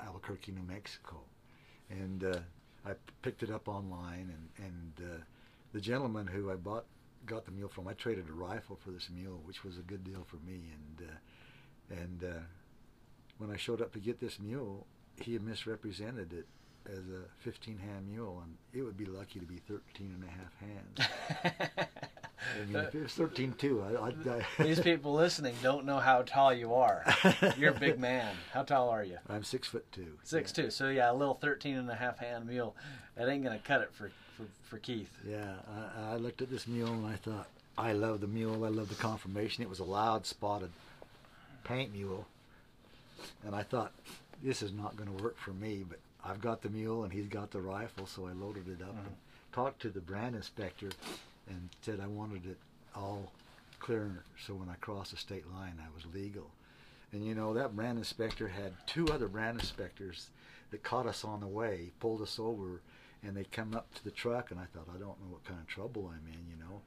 [0.00, 1.20] Albuquerque, New Mexico,
[1.90, 2.38] and uh,
[2.86, 4.32] I picked it up online.
[4.58, 5.22] And and uh,
[5.72, 6.84] the gentleman who I bought
[7.26, 10.04] got the mule from, I traded a rifle for this mule, which was a good
[10.04, 10.62] deal for me.
[10.74, 12.40] And uh, and uh,
[13.38, 14.86] when I showed up to get this mule,
[15.20, 16.46] he had misrepresented it
[16.86, 20.26] as a 15 hand mule, and it would be lucky to be 13 and a
[20.26, 21.88] half hands.
[22.58, 24.46] I mean, if it was 13 too, I, I'd die.
[24.58, 27.04] These people listening don't know how tall you are.
[27.58, 28.34] You're a big man.
[28.52, 29.18] How tall are you?
[29.28, 30.18] I'm six foot two.
[30.24, 30.70] Six two.
[30.70, 32.74] So yeah, a little 13 and a half hand mule.
[33.16, 35.10] That ain't gonna cut it for for, for Keith.
[35.28, 35.54] Yeah,
[35.98, 38.64] I, I looked at this mule and I thought, I love the mule.
[38.64, 39.62] I love the conformation.
[39.62, 40.70] It was a loud spotted
[41.64, 42.26] paint mule,
[43.44, 43.92] and I thought,
[44.42, 45.84] this is not going to work for me.
[45.88, 48.90] But I've got the mule and he's got the rifle, so I loaded it up
[48.90, 49.52] and mm.
[49.54, 50.90] talked to the brand inspector,
[51.48, 52.58] and said I wanted it
[52.94, 53.32] all
[53.78, 56.50] clear, so when I crossed the state line, I was legal.
[57.12, 60.28] And you know that brand inspector had two other brand inspectors
[60.70, 62.80] that caught us on the way, pulled us over,
[63.22, 65.58] and they come up to the truck, and I thought, I don't know what kind
[65.60, 66.80] of trouble I'm in, you know.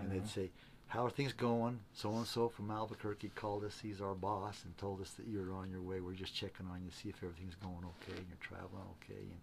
[0.00, 0.40] And they'd mm-hmm.
[0.40, 0.50] say,
[0.88, 3.80] "How are things going?" So and so from Albuquerque called us.
[3.80, 6.00] He's our boss, and told us that you're on your way.
[6.00, 9.20] We're just checking on you, see if everything's going okay and you're traveling okay.
[9.20, 9.40] And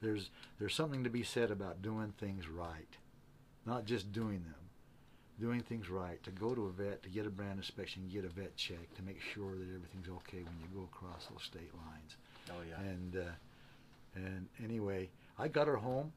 [0.00, 2.96] there's there's something to be said about doing things right,
[3.66, 4.54] not just doing them.
[5.40, 8.28] Doing things right, to go to a vet, to get a brand inspection, get a
[8.28, 12.16] vet check, to make sure that everything's okay when you go across those state lines.
[12.50, 12.80] Oh yeah.
[12.88, 13.32] And uh,
[14.14, 16.12] and anyway, I got her home.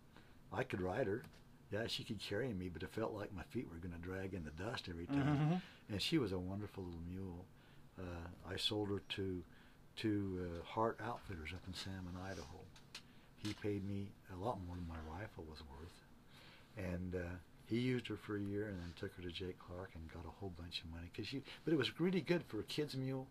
[0.54, 1.24] I could ride her.
[1.72, 4.34] Yeah, she could carry me, but it felt like my feet were going to drag
[4.34, 5.38] in the dust every time.
[5.38, 5.62] Mhm.
[5.90, 7.46] And she was a wonderful little mule.
[8.00, 8.04] Uh,
[8.50, 9.44] I sold her to
[9.98, 12.60] to uh, Hart Outfitters up in Salmon, Idaho.
[13.40, 16.04] He paid me a lot more than my rifle was worth,
[16.78, 17.20] and uh,
[17.66, 20.24] he used her for a year, and then took her to Jake Clark and got
[20.26, 21.10] a whole bunch of money.
[21.16, 23.28] Cause she, but it was really good for a kid's mule,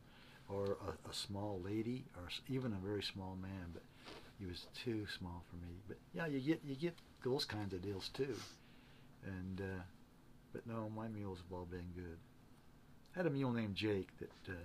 [0.48, 3.70] or a, a small lady, or even a very small man.
[3.72, 3.82] But
[4.40, 5.72] he was too small for me.
[5.86, 8.36] But yeah, you get you get those kinds of deals too,
[9.24, 9.82] and uh,
[10.52, 12.18] but no, my mules have all been good.
[13.14, 14.56] I had a mule named Jake that uh,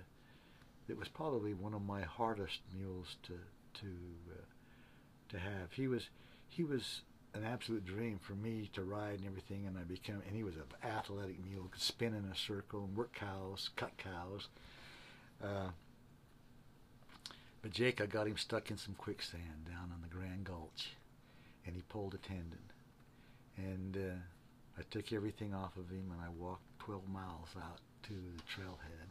[0.86, 3.32] that was probably one of my hardest mules to
[3.80, 3.86] to
[4.30, 4.44] uh,
[5.30, 5.72] to have.
[5.72, 6.08] He was
[6.48, 7.02] he was
[7.34, 10.54] an absolute dream for me to ride and everything, and I became and he was
[10.54, 14.48] an athletic mule, could spin in a circle and work cows, cut cows.
[15.42, 15.70] Uh,
[17.60, 20.01] but Jake, I got him stuck in some quicksand down on
[21.72, 22.58] and he pulled a tendon.
[23.56, 24.18] And uh,
[24.78, 29.08] I took everything off of him, and I walked 12 miles out to the trailhead,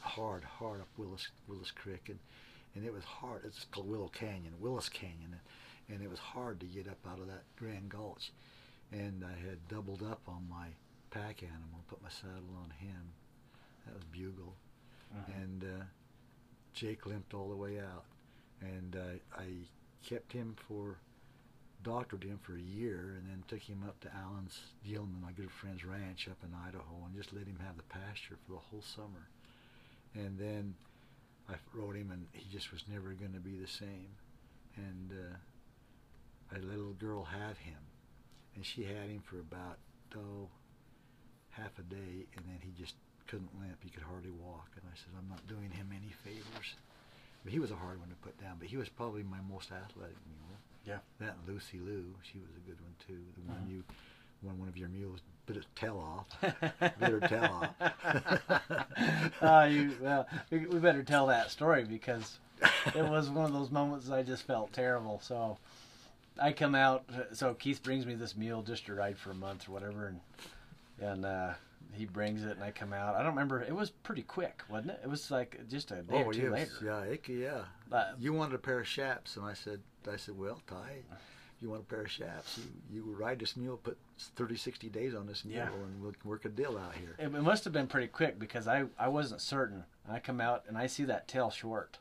[0.00, 2.18] hard, hard up Willis Willis Creek, and
[2.74, 3.42] and it was hard.
[3.44, 5.34] It's called Willow Canyon, Willis Canyon,
[5.88, 8.30] and, and it was hard to get up out of that Grand Gulch.
[8.92, 10.66] And I had doubled up on my
[11.10, 13.12] pack animal, put my saddle on him.
[13.86, 14.54] That was Bugle,
[15.16, 15.42] Mhm.
[15.42, 15.84] and uh,
[16.74, 18.04] Jake limped all the way out,
[18.60, 19.46] and uh, I
[20.04, 20.98] kept him for
[21.82, 25.50] doctored him for a year, and then took him up to Alan's Gilman, my good
[25.50, 28.82] friend's ranch up in Idaho, and just let him have the pasture for the whole
[28.82, 29.28] summer.
[30.14, 30.74] And then
[31.48, 34.10] I rode him, and he just was never going to be the same.
[34.76, 37.78] And uh, I let a little girl have him,
[38.54, 39.78] and she had him for about
[40.16, 40.48] oh
[41.50, 42.94] half a day, and then he just
[43.26, 43.78] couldn't limp.
[43.82, 46.76] He could hardly walk, and I said, I'm not doing him any favors.
[47.42, 48.56] But he was a hard one to put down.
[48.58, 50.58] But he was probably my most athletic mule.
[50.86, 50.98] Yeah.
[51.20, 53.18] That Lucy Lou, she was a good one too.
[53.34, 53.70] The one Mhm.
[53.70, 53.84] you,
[54.42, 56.40] one one of your mules bit her tail off.
[57.00, 58.52] Bit her tail off.
[59.40, 62.38] uh, you, well, we, we better tell that story because
[62.94, 65.20] it was one of those moments I just felt terrible.
[65.22, 65.58] So
[66.40, 67.04] I come out.
[67.32, 70.20] So Keith brings me this mule just to ride for a month or whatever, and
[71.00, 71.52] and uh,
[71.92, 73.14] he brings it, and I come out.
[73.14, 73.62] I don't remember.
[73.62, 75.00] It was pretty quick, wasn't it?
[75.04, 76.72] It was like just a day oh or two yes, later.
[76.84, 77.64] yeah, it, yeah.
[77.96, 81.02] Uh, You wanted a pair of chaps, and I said, I said, well, Ty,
[81.60, 82.58] you want a pair of chaps?
[82.58, 83.96] You you ride this mule, put
[84.36, 85.68] 30, 60 days on this mule, Yeah.
[85.72, 87.14] and we'll work a deal out here.
[87.18, 89.84] it, it must have been pretty quick because I I wasn't certain.
[90.08, 91.98] I come out and I see that tail short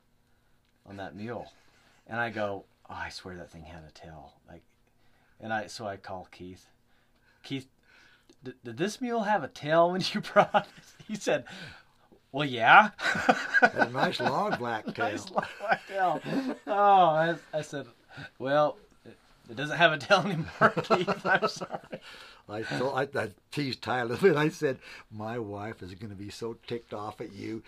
[0.85, 1.51] on that mule,
[2.07, 4.33] and I go, oh, I swear that thing had a tail.
[4.47, 4.61] Like,
[5.39, 6.67] and I so I call Keith.
[7.43, 7.67] Keith,
[8.43, 11.05] d- did this mule have a tail when you brought it?
[11.07, 11.45] He said,
[12.35, 12.89] well, yeah.
[13.61, 15.05] A nice long black tail.
[15.05, 16.21] nice long black tail.
[16.67, 17.87] Oh, I, I said,
[18.39, 19.15] well, it,
[19.49, 21.25] it doesn't have a tail anymore, Keith.
[21.25, 22.01] I'm sorry.
[22.49, 24.35] I, told, I, I teased Ty a little bit.
[24.37, 24.79] I said,
[25.11, 27.63] "My wife is going to be so ticked off at you."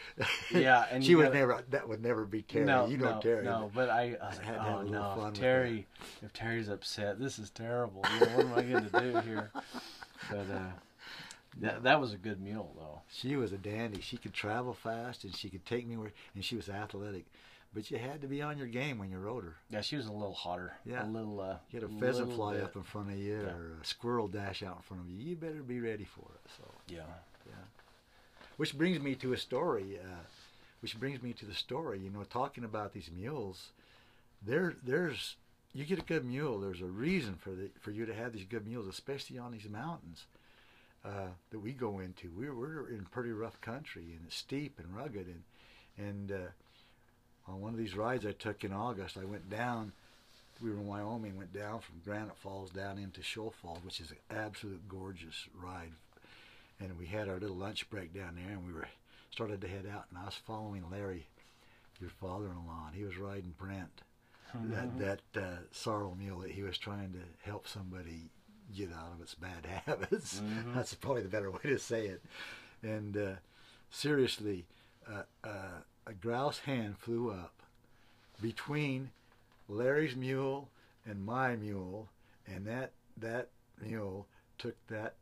[0.54, 1.64] Yeah, and she would never.
[1.70, 2.66] That would never be Terry.
[2.66, 3.46] No, you know no, Terry.
[3.46, 5.88] No, but I, I was like, oh a no, fun if with Terry,
[6.22, 8.04] if Terry's upset, this is terrible.
[8.14, 9.50] You know, what am I going to do here?
[10.30, 10.72] But uh,
[11.60, 13.02] that that was a good mule though.
[13.12, 14.02] She was a dandy.
[14.02, 17.26] She could travel fast, and she could take me where, and she was athletic.
[17.74, 19.56] But you had to be on your game when you rode her.
[19.70, 20.74] Yeah, she was a little hotter.
[20.86, 21.06] Yeah.
[21.06, 21.40] a little.
[21.42, 22.64] Uh, You had a pheasant fly bit.
[22.64, 23.50] up in front of you, Yeah.
[23.54, 25.18] or a squirrel dash out in front of you.
[25.18, 26.50] You better be ready for it.
[26.58, 27.04] So, Yeah.
[28.58, 30.00] which brings me to a story.
[30.00, 30.24] Uh,
[30.82, 32.00] which brings me to the story.
[32.00, 33.72] You know, talking about these mules,
[34.42, 35.36] there, there's
[35.74, 36.60] you get a good mule.
[36.60, 39.68] There's a reason for the for you to have these good mules, especially on these
[39.70, 40.26] mountains
[41.06, 42.32] uh, that we go into.
[42.36, 45.44] We're we're in pretty rough country and it's steep and rugged and
[45.98, 46.50] and uh,
[47.48, 49.94] on one of these rides I took in August, I went down.
[50.62, 54.12] We were in Wyoming, went down from Granite Falls down into Shoal Falls, which is
[54.12, 55.92] an absolute gorgeous ride.
[56.80, 58.88] And we had our little lunch break down there, and we were
[59.32, 60.06] started to head out.
[60.10, 61.28] And I was following Larry,
[62.00, 64.02] your father-in-law, and he was riding Brent,
[64.72, 68.30] that that uh, sorrel mule that he was trying to help somebody
[68.76, 70.40] get out of its bad habits.
[70.40, 70.74] Mhm.
[70.76, 72.22] That's probably the better way to say it.
[72.84, 73.32] And uh,
[73.90, 74.66] seriously,
[75.10, 77.54] uh, uh, a grouse hen flew up
[78.42, 79.12] between
[79.68, 80.70] Larry's mule
[81.06, 82.10] and my mule,
[82.46, 83.50] and that that
[83.82, 84.28] mule
[84.58, 85.16] took that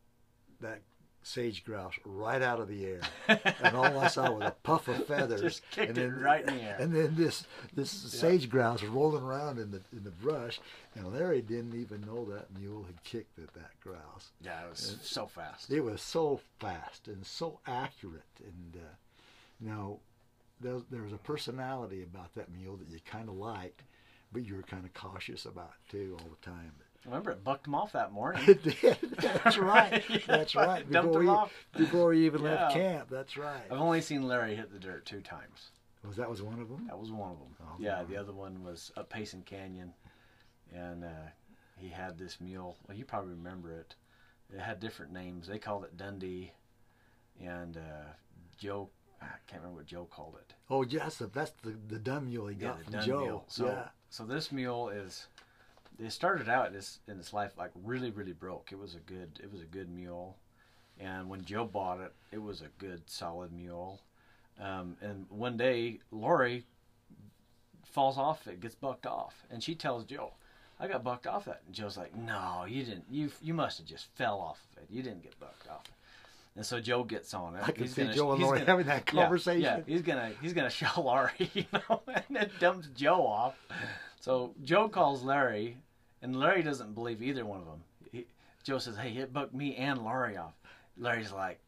[0.62, 0.82] that
[1.26, 5.06] sage grouse right out of the air, and all I saw was a puff of
[5.08, 6.78] feathers, and it right in the air.
[6.80, 10.60] and then this this sage grouse rolling around in the in the brush,
[10.94, 14.32] and Larry didn't even know that mule had kicked at that grouse.
[14.40, 15.72] Yeah, it was so fast.
[15.72, 18.94] It was so fast and so accurate, and uh,
[19.60, 20.00] you know,
[20.62, 23.82] there, there was a personality about that mule that you kind of liked,
[24.32, 26.72] but you were kind of cautious about too all the time.
[27.06, 28.44] Remember, it bucked him off that morning.
[28.48, 28.98] It did.
[29.44, 30.04] That's right.
[30.10, 30.90] Yeah, That's right.
[30.90, 31.54] Before off.
[31.78, 33.10] before you even left camp.
[33.10, 33.64] That's right.
[33.70, 35.70] I've only seen Larry hit the dirt two times.
[36.06, 36.86] Was that was one of them?
[36.88, 37.56] That was one of them.
[37.62, 39.94] Oh, yeah, the other one was up Payson Canyon,
[40.74, 41.30] and uh,
[41.78, 42.78] he had this mule.
[42.88, 43.96] Well, you probably remember it.
[44.54, 45.48] It had different names.
[45.48, 46.52] They called it Dundee,
[47.44, 48.12] and uh,
[48.58, 48.90] Joe.
[49.22, 50.54] I can't remember what Joe called it.
[50.70, 51.22] Oh, yes.
[51.34, 53.20] That's the the dumb mule he got the from Joe.
[53.22, 53.46] mule.
[53.48, 53.88] So, yeah.
[54.10, 55.26] so this mule is.
[56.00, 58.70] It started out in its, in its life like really, really broke.
[58.72, 60.38] It was a good, it was a good mule,
[61.00, 64.02] And when Joe bought it, it was a good, solid mule.
[64.60, 66.66] Um, and one day, Lori
[67.84, 70.34] falls off it, gets bucked off, and she tells Joe,
[70.80, 73.06] "I got bucked off that." And Joe's like, "No, you didn't.
[73.10, 74.90] You you must have just fell off of it.
[74.90, 75.84] You didn't get bucked off."
[76.56, 77.64] And so Joe gets on it.
[77.66, 79.62] I can He's see gonna- Joe and Lori gonna- having that yeah, conversation.
[79.62, 83.56] Yeah, he's gonna he's gonna show Larry, you know, and then dumps Joe off.
[84.22, 85.78] So Joe calls Larry,
[86.26, 87.84] and Larry doesn't believe either one of them.
[88.12, 88.26] He,
[88.64, 90.56] Joe says, "Hey, it bucked me and Larry off."
[90.98, 91.60] Larry's like,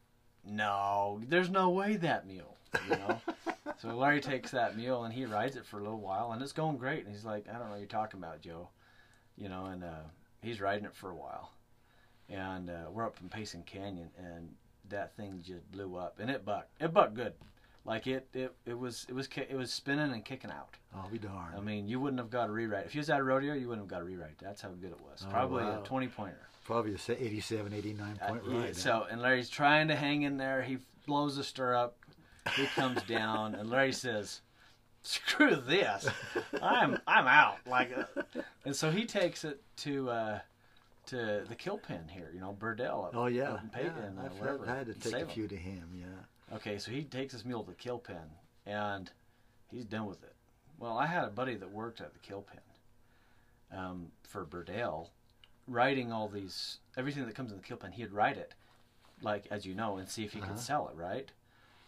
[0.44, 2.56] "No, there's no way that mule."
[2.88, 3.20] You know.
[3.78, 6.52] so Larry takes that mule and he rides it for a little while, and it's
[6.52, 7.04] going great.
[7.04, 8.68] And he's like, "I don't know what you're talking about, Joe,"
[9.36, 10.08] you know, and uh,
[10.42, 11.52] he's riding it for a while,
[12.28, 14.52] and uh, we're up in Payson Canyon, and
[14.88, 16.82] that thing just blew up, and it bucked.
[16.82, 17.34] It bucked good,
[17.84, 20.76] like it it, it was it was it was spinning and kicking out.
[20.94, 21.56] I'll be darned.
[21.56, 23.54] I mean, you wouldn't have got a reride if you was at a rodeo.
[23.54, 24.38] You wouldn't have got a reride.
[24.40, 25.24] That's how good it was.
[25.26, 25.80] Oh, Probably wow.
[25.82, 26.40] a twenty pointer.
[26.64, 28.76] Probably a se- 87, 89 point Uh, yeah, ride.
[28.76, 30.60] So and Larry's trying to hang in there.
[30.60, 31.96] He blows the stirrup.
[32.56, 34.42] He comes down, and Larry says,
[35.02, 36.08] "Screw this!
[36.62, 38.22] I'm I'm out." Like, uh,
[38.66, 40.38] and so he takes it to uh,
[41.06, 42.30] to the kill pen here.
[42.34, 43.06] You know, Burdell.
[43.06, 43.90] Up, oh yeah, up in yeah.
[44.20, 45.88] Uh, I've, I've had to take a few to him.
[45.98, 46.04] Yeah.
[46.54, 48.30] Okay, so he takes his mule to the kill pen,
[48.66, 49.10] and
[49.70, 50.34] he's done with it.
[50.78, 55.08] Well, I had a buddy that worked at the kill pen um, for Burdell,
[55.66, 57.92] writing all these everything that comes in the kill pen.
[57.92, 58.54] He'd write it,
[59.22, 60.50] like as you know, and see if he Uh-huh.
[60.52, 60.94] could sell it.
[60.96, 61.30] Right.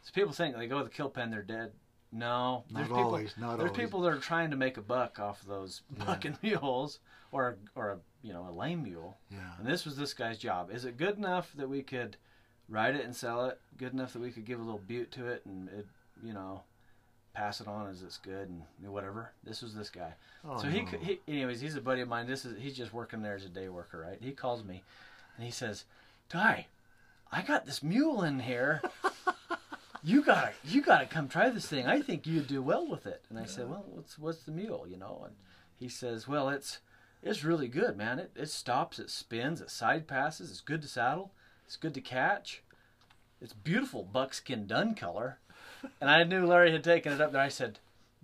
[0.03, 1.73] So people think they go to the kill pen, they're dead.
[2.13, 3.05] No, Not there's people.
[3.05, 3.35] always.
[3.37, 3.85] Not there's always.
[3.85, 6.05] people that are trying to make a buck off of those Yeah.
[6.07, 6.99] bucking mules,
[7.33, 9.17] or or a you know a lame mule.
[9.31, 9.39] Yeah.
[9.59, 10.71] And this was this guy's job.
[10.73, 12.17] Is it good enough that we could
[12.71, 13.59] write it and sell it?
[13.77, 15.87] Good enough that we could give a little bute to it and it,
[16.23, 16.63] you know,
[17.35, 19.33] pass it on as it's good and whatever.
[19.45, 20.15] This was this guy.
[20.49, 20.99] Oh, so he, no.
[21.01, 22.27] he, anyways, he's a buddy of mine.
[22.27, 24.19] This is he's just working there as a day worker, right?
[24.21, 24.83] He calls me,
[25.37, 25.85] and he says,
[26.29, 26.67] "Ty,
[27.31, 28.83] I got this mule in here.
[30.03, 31.87] You gotta, you gotta come try this thing.
[31.87, 34.87] I think you'd do well with it." And I said, "Well, what's what's the mule,
[34.89, 35.35] you know?" And
[35.79, 36.79] he says, "Well, it's
[37.23, 38.19] it's really good, man.
[38.19, 40.51] It it stops, it spins, it side passes.
[40.51, 41.33] It's good to saddle.
[41.71, 42.65] It's good to catch.
[43.41, 45.39] It's beautiful buckskin dun color."
[46.01, 47.41] And I knew Larry had taken it up there.
[47.41, 47.79] I said,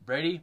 [0.05, 0.43] "Brady,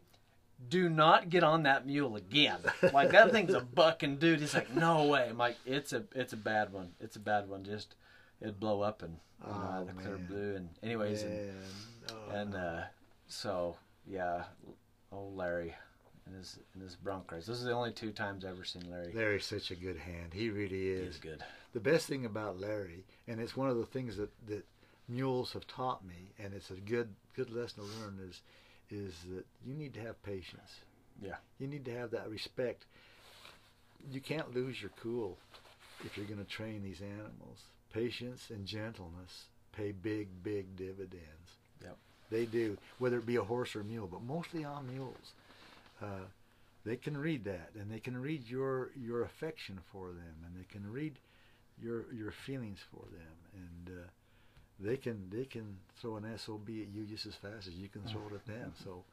[0.69, 2.59] do not get on that mule again.
[2.93, 6.31] Like that thing's a bucking dude." He's like, "No way." I'm like, "It's a it's
[6.31, 6.93] a bad one.
[7.01, 7.65] It's a bad one.
[7.65, 7.95] Just
[8.39, 11.51] it'd blow up and you know, Oh, the clear blue." And anyways, and,
[12.09, 12.83] Oh, and uh,
[13.27, 13.75] so
[14.07, 14.43] yeah,
[15.11, 15.75] old Larry
[16.25, 17.47] and his and his bronc rides.
[17.47, 19.11] Those are the only two times I've ever seen Larry.
[19.13, 20.33] Larry's such a good hand.
[20.33, 21.15] He really is.
[21.15, 21.43] He's good.
[21.73, 24.65] the best thing about Larry, and it's one of the things that, that
[25.07, 28.41] mules have taught me, and it's a good good lesson to learn is
[28.89, 30.81] is that you need to have patience.
[31.21, 31.35] Yeah.
[31.59, 32.85] You need to have that respect.
[34.11, 35.37] You can't lose your cool
[36.03, 37.59] if you're going to train these animals.
[37.93, 41.57] Patience and gentleness pay big, big dividends.
[41.81, 41.97] Yep.
[42.29, 45.33] They do, whether it be a horse or a mule, but mostly on mules.
[46.03, 46.25] Uh,
[46.85, 50.65] they can read that, and they can read your your affection for them, and they
[50.69, 51.17] can read
[51.81, 54.07] your your feelings for them, and uh,
[54.79, 58.01] they can they can throw an sob at you just as fast as you can
[58.03, 58.73] throw it at them.
[58.83, 59.03] So,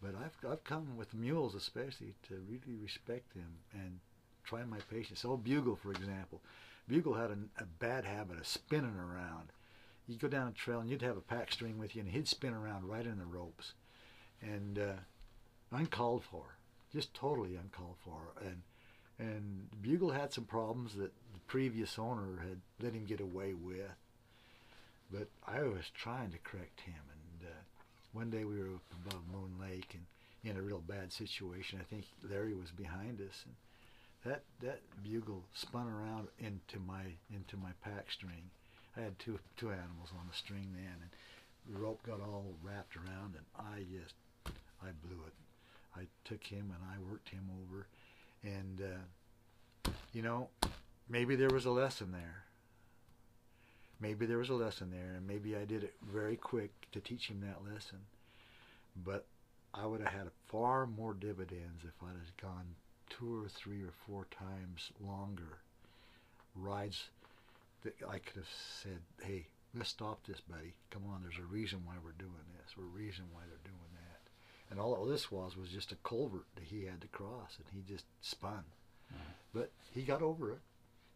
[0.00, 3.98] but I've I've come with mules especially to really respect them and
[4.44, 5.20] try my patience.
[5.20, 6.40] So Bugle, for example,
[6.88, 9.52] Bugle had a, a bad habit of spinning around.
[10.06, 12.28] You'd go down a trail and you'd have a pack string with you, and he'd
[12.28, 13.74] spin around right in the ropes,
[14.40, 14.92] and uh,
[15.72, 16.56] uncalled for,
[16.92, 18.32] just totally uncalled for.
[18.40, 18.62] And
[19.18, 23.90] and Bugle had some problems that the previous owner had let him get away with.
[25.12, 27.60] But I was trying to correct him, and uh,
[28.12, 30.06] one day we were up above Moon Lake and
[30.42, 31.78] in a real bad situation.
[31.80, 33.54] I think Larry was behind us, and
[34.24, 37.02] that that bugle spun around into my
[37.34, 38.50] into my pack string.
[38.96, 42.96] I had two two animals on the string then, and the rope got all wrapped
[42.96, 44.14] around, and I just
[44.82, 45.34] I blew it.
[45.96, 47.86] I took him and I worked him over,
[48.42, 50.48] and uh, you know,
[51.08, 52.44] maybe there was a lesson there.
[54.00, 57.28] Maybe there was a lesson there, and maybe I did it very quick to teach
[57.28, 57.98] him that lesson.
[59.04, 59.26] But
[59.74, 62.74] I would have had far more dividends if I'd have gone
[63.10, 65.58] two or three or four times longer
[66.54, 67.10] rides
[67.82, 68.48] that I could have
[68.82, 70.74] said, hey, let's stop this, buddy.
[70.90, 72.72] Come on, there's a reason why we're doing this.
[72.76, 73.99] There's a reason why they're doing that.
[74.70, 77.82] And all this was was just a culvert that he had to cross, and he
[77.92, 78.64] just spun.
[79.52, 80.60] But he got over it.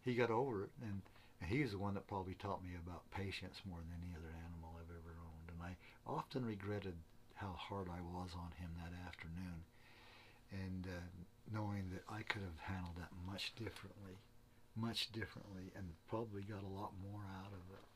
[0.02, 1.02] He got over it, and,
[1.40, 4.74] and he's the one that probably taught me about patience more than any other animal
[4.74, 5.48] I've ever owned.
[5.54, 6.96] And I often regretted
[7.34, 9.62] how hard I was on him that afternoon,
[10.50, 11.00] and uh,
[11.52, 14.18] knowing that I could have handled that much differently.
[14.76, 17.86] much differently and probably got a lot more out of it.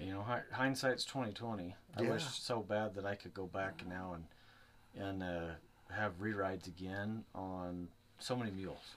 [0.00, 1.74] You know, hindsight's twenty twenty.
[1.96, 4.24] I wish so bad that I could go back now and
[5.06, 5.52] and uh,
[5.94, 7.88] have rerides again on
[8.18, 8.96] so many mules.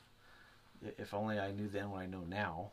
[0.97, 2.71] If only I knew then what I know now,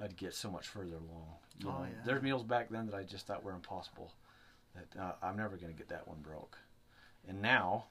[0.00, 1.26] I'd get so much further along.
[1.58, 2.02] You Oh, know, yeah.
[2.04, 4.12] There's mules back then that I just thought were impossible.
[4.74, 6.56] That uh, I'm never going to get that one broke.
[7.28, 7.86] And now,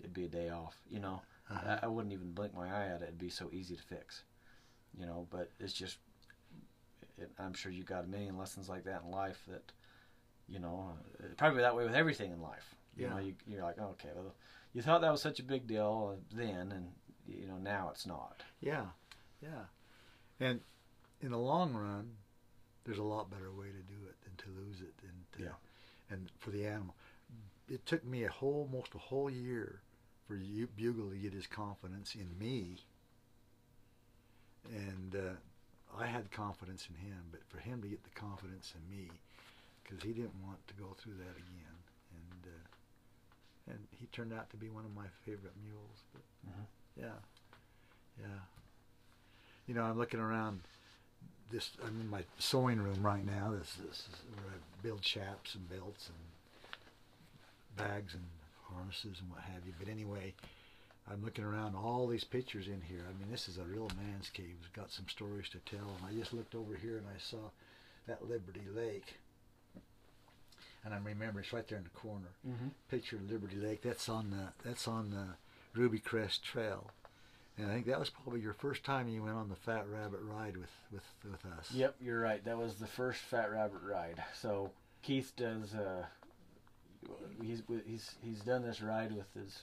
[0.00, 0.74] it'd be a day off.
[0.90, 1.78] You know, Uh-huh.
[1.82, 3.04] I, I wouldn't even blink my eye at it.
[3.04, 4.22] It'd be so easy to fix.
[4.98, 5.98] You know, but it's just.
[7.18, 9.42] It, I'm sure you got a million lessons like that in life.
[9.48, 9.72] That,
[10.48, 10.92] you know,
[11.22, 12.74] uh, probably that way with everything in life.
[12.96, 13.22] You know, Yeah.
[13.24, 14.34] you, you're like, okay, well,
[14.72, 16.92] you thought that was such a big deal then, and
[17.26, 18.42] you know now it's not.
[18.60, 18.86] Yeah,
[19.42, 19.64] yeah.
[20.40, 20.60] And
[21.20, 22.10] in the long run,
[22.84, 25.56] there's a lot better way to do it than to lose it and to, Yeah.
[26.10, 26.94] and for the animal.
[27.68, 29.80] It took me a whole almost a whole year
[30.26, 30.34] for
[30.76, 32.78] Bugle to get his confidence in me.
[34.70, 35.34] And uh,
[35.98, 39.10] I had confidence in him, but for him to get the confidence in me,
[39.82, 41.76] because he didn't want to go through that again,
[42.16, 46.02] and uh, and he turned out to be one of my favorite mules.
[46.12, 46.66] But Mhm.
[46.96, 47.18] yeah,
[48.20, 48.40] yeah.
[49.66, 50.62] You know, I'm looking around.
[51.50, 53.52] This I'm in my sewing room right now.
[53.52, 56.16] This, this is where I build chaps and belts and
[57.76, 58.24] bags and
[58.70, 59.74] harnesses and what have you.
[59.78, 60.34] But anyway,
[61.10, 63.04] I'm looking around all these pictures in here.
[63.08, 64.54] I mean, this is a real man's cave.
[64.60, 65.96] It's got some stories to tell.
[65.98, 67.50] And I just looked over here and I saw
[68.06, 69.14] that Liberty Lake.
[70.84, 72.30] And I remember it's right there in the corner.
[72.46, 72.68] Mm-hmm.
[72.88, 73.82] Picture of Liberty Lake.
[73.82, 76.90] That's on the that's on the Ruby Crest Trail.
[77.56, 80.20] And I think that was probably your first time you went on the Fat Rabbit
[80.22, 81.70] ride with with with us.
[81.72, 82.44] Yep, you're right.
[82.44, 84.22] That was the first Fat Rabbit ride.
[84.34, 84.70] So
[85.02, 85.74] Keith does.
[85.74, 86.04] Uh,
[87.42, 89.62] he's he's he's done this ride with his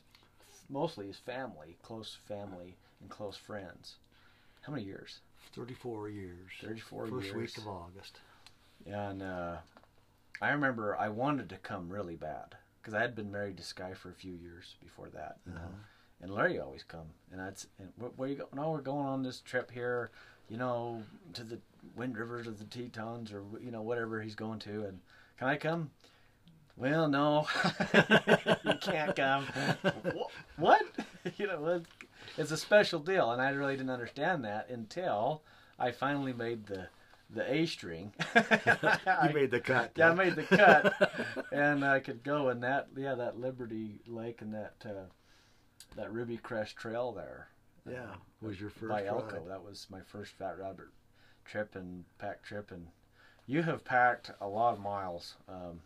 [0.69, 3.95] mostly his family, close family, and close friends.
[4.61, 5.19] How many years?
[5.55, 6.51] 34 years.
[6.61, 7.35] 34 First years.
[7.35, 8.19] week of August.
[8.85, 9.57] And uh,
[10.41, 13.93] I remember I wanted to come really bad because I had been married to Sky
[13.93, 15.37] for a few years before that.
[15.47, 15.67] Uh-huh.
[16.21, 18.47] And Larry always come, and I'd and where, where you go?
[18.53, 20.11] No, we're going on this trip here,
[20.49, 21.01] you know,
[21.33, 21.59] to the
[21.95, 24.85] Wind Rivers or the Tetons or you know whatever he's going to.
[24.85, 24.99] And
[25.37, 25.91] can I come?
[26.79, 27.45] Well, no,
[28.63, 29.45] you can't come.
[30.55, 30.81] What?
[31.37, 31.81] you know,
[32.37, 35.41] it's a special deal, and I really didn't understand that until
[35.77, 36.87] I finally made the
[37.29, 38.13] the A string.
[38.33, 39.91] You made the cut.
[39.95, 42.87] Yeah, I made the cut, and I could go in that.
[42.95, 45.09] Yeah, that Liberty Lake and that uh,
[45.97, 47.49] that Ruby Crest Trail there.
[47.85, 49.41] Yeah, was your first by Elko.
[49.41, 49.49] ride.
[49.49, 50.87] That was my first Fat Rabbit
[51.43, 52.87] trip and pack trip, and
[53.45, 55.35] you have packed a lot of miles.
[55.49, 55.81] Um,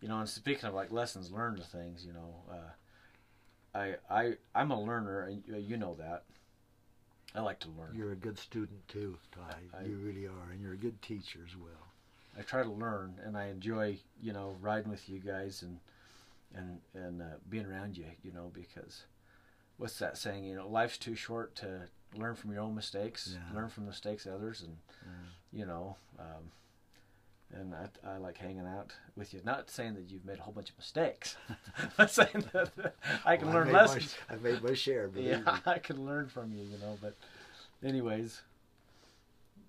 [0.00, 4.36] you know, and speaking of like lessons learned of things, you know, uh, I I
[4.54, 6.24] I'm a learner, and you- you know that.
[7.34, 7.94] I like to learn.
[7.94, 9.56] You're a good student too, Ty.
[9.74, 11.92] I- you really are, and you're a good teacher as well.
[12.38, 15.80] I try to learn, and I enjoy, you know, riding with you guys and
[16.54, 19.04] and and uh, being around you, you know, because
[19.76, 20.44] what's that saying?
[20.44, 23.54] You know, life's too short to learn from your own mistakes, Yeah.
[23.54, 25.10] learn from the mistakes of others, and Yeah.
[25.52, 26.52] you know, um,
[27.54, 29.40] and I, I like hanging out with you.
[29.44, 31.36] Not saying that you've made a whole bunch of mistakes,
[31.96, 32.94] but saying that
[33.24, 34.14] I can Well, learn my- lessons.
[34.28, 35.44] I made my share, Yeah, me.
[35.66, 36.98] I can learn from you, you know.
[37.00, 37.14] But,
[37.84, 38.40] anyways,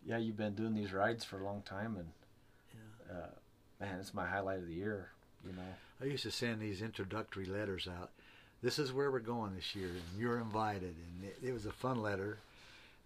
[0.05, 2.07] yeah, you've been doing these rides for a long time, and
[3.09, 3.17] Yeah.
[3.17, 3.27] uh,
[3.85, 5.09] man, it's my highlight of the year.
[5.45, 5.61] You know,
[6.01, 8.11] I used to send these introductory letters out.
[8.63, 10.95] This is where we're going this year, and you're invited.
[11.21, 12.39] And it, it was a fun letter,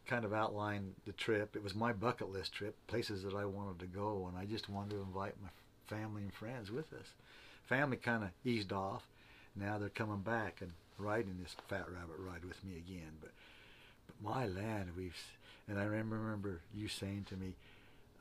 [0.06, 1.56] kind of outlined the trip.
[1.56, 4.70] It was my bucket list trip, places that I wanted to go, and I just
[4.70, 5.50] wanted to invite my
[5.88, 7.08] family and friends with us.
[7.68, 9.04] Family kind of eased off.
[9.56, 13.12] Now they're coming back and riding this fat rabbit ride with me again.
[13.20, 13.32] But,
[14.08, 15.16] but my land, we've.
[15.68, 17.54] And I remember, you saying to me,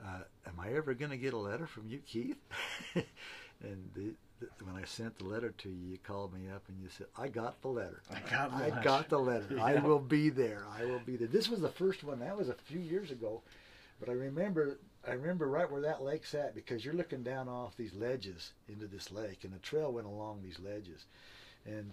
[0.05, 2.37] uh, "Am I ever going to get a letter from you, Keith?"
[2.95, 4.47] and the, the,
[4.81, 7.61] I sent the letter to you, you called me up and you said, "I got
[7.63, 8.03] the letter.
[8.11, 9.59] I got the I letter." got the letter.
[9.61, 10.65] I will be there.
[10.79, 12.21] I will be there." This was the first one.
[12.21, 13.43] That was a few years ago,
[13.99, 14.79] but I remember.
[15.07, 18.87] I remember right where that lake's at because you're looking down off these ledges into
[18.87, 21.07] this lake, and the trail went along these ledges.
[21.65, 21.93] And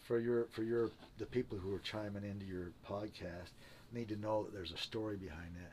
[0.00, 3.50] for your for your the people who are chiming into your podcast
[3.92, 5.72] need to know that there's a story behind that.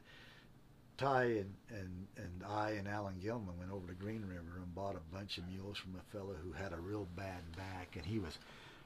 [0.97, 4.95] Ty and, and, and I and Alan Gilman went over to Green River and bought
[4.95, 8.17] a bunch of mules from a fellow who had a real bad back, and he
[8.17, 8.37] was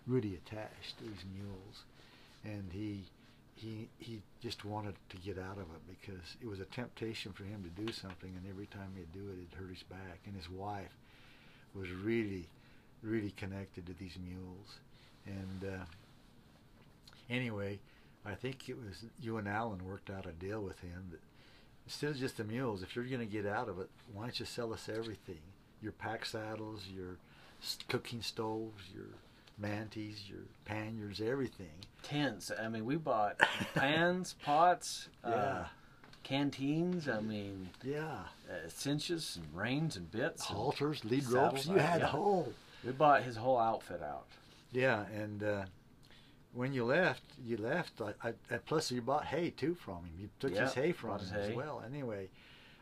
[0.07, 1.83] really attached to these mules,
[2.43, 3.05] and he
[3.55, 7.43] he he just wanted to get out of it because it was a temptation for
[7.43, 10.19] him to do something, and every time he'd do it, it hurt his back.
[10.25, 10.91] And his wife
[11.73, 12.47] was really
[13.01, 14.79] really connected to these mules,
[15.25, 15.85] and uh,
[17.29, 17.79] anyway,
[18.25, 21.19] I think it was you and Alan worked out a deal with him that
[21.85, 24.39] instead of just the mules, if you're going to get out of it, why don't
[24.39, 25.39] you sell us everything?
[25.81, 27.17] Your pack saddles, your
[27.87, 29.07] cooking stoves, your
[29.61, 31.67] manties, your panniers, everything.
[32.03, 32.51] Tents.
[32.59, 33.39] I mean, we bought
[33.75, 35.65] pans, pots, uh, Yeah.
[36.23, 37.07] canteens.
[37.09, 38.23] I mean, Yeah.
[38.49, 40.45] uh, cinches and reins and bits.
[40.45, 41.65] Halters, lead ropes.
[41.65, 42.07] You uh, had yeah.
[42.07, 42.53] a whole.
[42.85, 44.25] We bought his whole outfit out.
[44.71, 45.63] Yeah, and uh,
[46.53, 48.01] when you left, you left.
[48.01, 50.11] I, I, plus, you bought hay too from him.
[50.19, 51.81] You took Yeah, his hay from him his as well.
[51.85, 52.29] Anyway,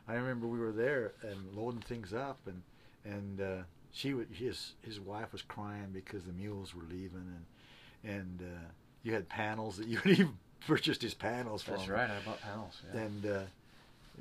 [0.08, 2.62] I remember we were there and loading things up, and
[3.06, 7.26] and uh, she would his his wife was crying because the mules were leaving,
[8.04, 8.68] and and uh,
[9.04, 11.76] you had panels that you had even purchased his panels from.
[11.76, 11.94] That's him.
[11.94, 12.10] right.
[12.10, 12.82] I bought panels.
[12.94, 13.02] Yeah.
[13.02, 13.42] And uh,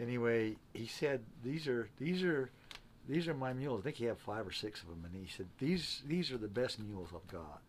[0.01, 2.51] anyway, he said these are these are
[3.09, 3.81] these are my mules.
[3.81, 6.39] I think he had five or six of them, and he said these these are
[6.39, 7.63] the best mules I've got.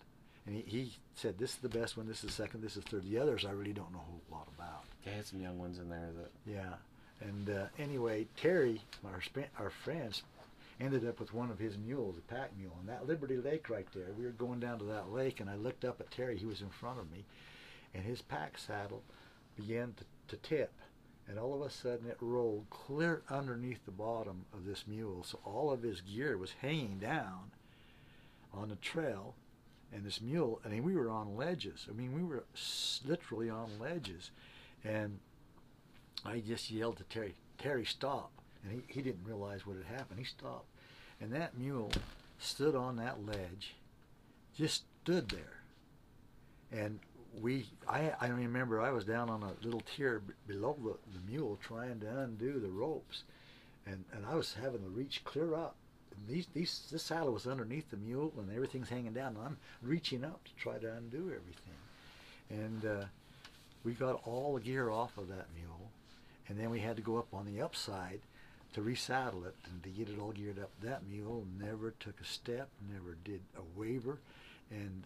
[0.45, 2.83] And he, he said this is the best one, this is the second, this is
[2.83, 3.03] third.
[3.03, 4.83] The others I really don't know a whole lot about.
[5.05, 6.31] They had some young ones in there that.
[6.45, 6.75] Yeah.
[7.21, 9.21] And uh, anyway, Terry, our
[9.59, 10.23] our friends,
[10.79, 13.87] ended up with one of his mules, a pack mule, and that Liberty Lake right
[13.93, 14.13] there.
[14.17, 16.37] We were going down to that lake, and I looked up at Terry.
[16.37, 17.25] He was in front of me,
[17.93, 19.03] and his pack saddle
[19.57, 20.71] began to, to tip,
[21.27, 25.23] and all of a sudden it rolled clear underneath the bottom of this mule.
[25.23, 27.51] So all of his gear was hanging down
[28.53, 29.35] on the trail,
[29.93, 30.61] and this mule.
[30.65, 31.87] I mean, we were on ledges.
[31.89, 32.43] I mean, we were
[33.05, 34.31] literally on ledges,
[34.83, 35.19] and
[36.25, 38.31] I just yelled to Terry, Terry, stop.
[38.63, 40.19] And he, he didn't realize what had happened.
[40.19, 40.67] He stopped.
[41.21, 41.91] And that mule
[42.39, 43.75] stood on that ledge,
[44.55, 45.61] just stood there.
[46.71, 46.99] And
[47.41, 51.57] we, I, I remember I was down on a little tier below the, the mule
[51.61, 53.23] trying to undo the ropes.
[53.85, 55.75] And, and I was having to reach clear up.
[56.27, 59.35] These, these, this saddle was underneath the mule and everything's hanging down.
[59.35, 61.79] And I'm reaching up to try to undo everything.
[62.49, 63.05] And uh,
[63.83, 65.89] we got all the gear off of that mule
[66.49, 68.19] and then we had to go up on the upside
[68.73, 70.71] to resaddle it and to get it all geared up.
[70.81, 74.17] That mule never took a step, never did a waver,
[74.71, 75.03] and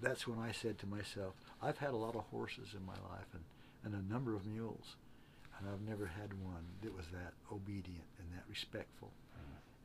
[0.00, 3.28] that's when I said to myself, I've had a lot of horses in my life
[3.32, 3.44] and,
[3.84, 4.96] and a number of mules,
[5.58, 9.10] and I've never had one that was that obedient and that respectful.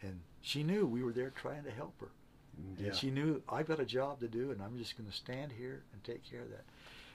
[0.01, 2.09] And she knew we were there trying to help her.
[2.77, 2.87] Yeah.
[2.87, 5.51] And she knew I've got a job to do, and I'm just going to stand
[5.51, 6.63] here and take care of that.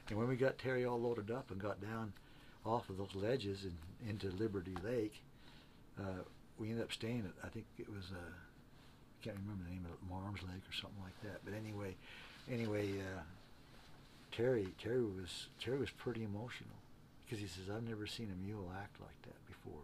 [0.08, 2.12] And when we got Terry all loaded up and got down
[2.64, 3.76] off of those ledges and
[4.08, 5.20] into Liberty Lake,
[5.98, 6.22] uh,
[6.58, 9.84] we ended up staying at I think it was uh, I can't remember the name
[9.84, 11.40] of it, Marms Lake or something like that.
[11.44, 11.94] But anyway,
[12.50, 13.22] anyway, uh,
[14.32, 16.76] Terry Terry was Terry was pretty emotional
[17.24, 19.82] because he says I've never seen a mule act like that before,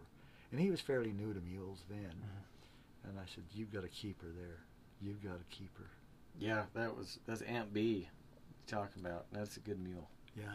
[0.51, 1.99] and he was fairly new to mules then.
[2.15, 2.43] Mhm.
[3.07, 4.59] And I said, "You've got to keep her there.
[5.01, 5.89] You've got to keep her."
[6.39, 8.07] Yeah, that was that's Aunt B.
[8.65, 10.07] Talking about that's a good mule.
[10.37, 10.45] Yeah.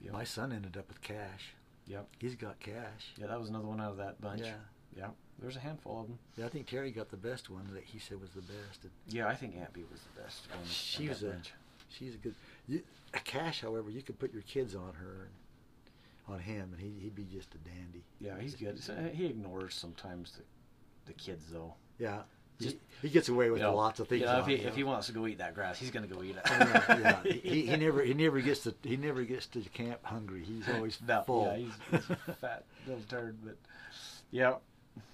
[0.00, 0.12] Yep.
[0.12, 1.54] My son ended up with cash.
[1.86, 2.06] Yep.
[2.20, 3.12] He's got cash.
[3.16, 4.42] Yeah, that was another one out of that bunch.
[4.42, 4.54] Yeah.
[4.96, 5.08] Yeah.
[5.38, 6.18] There's a handful of them.
[6.36, 8.82] Yeah, I think Terry got the best one that he said was the best.
[8.84, 10.60] And Yeah, I think Aunt B was the best one.
[11.08, 11.52] was a- bunch.
[11.88, 12.34] she's a good.
[12.66, 16.80] You, a cash, however, you could put your kids on her, and on him, and
[16.80, 18.02] he, he'd be just a dandy.
[18.20, 18.80] Yeah, he's good.
[18.88, 20.42] Uh, he ignores sometimes the,
[21.06, 21.74] the kids though.
[21.98, 22.22] Yeah,
[22.60, 24.20] Just- he, he gets away with You know, lots of things.
[24.20, 26.22] you know, if, he, if he wants to go eat that grass, he's gonna go
[26.22, 26.42] eat it.
[26.46, 27.32] Oh, yeah, yeah.
[27.32, 30.42] He, he never he never gets to he never gets to camp hungry.
[30.44, 31.44] He's always no, full.
[31.46, 33.56] Yeah, he's, he's a fat little turd, but
[34.30, 34.54] yeah,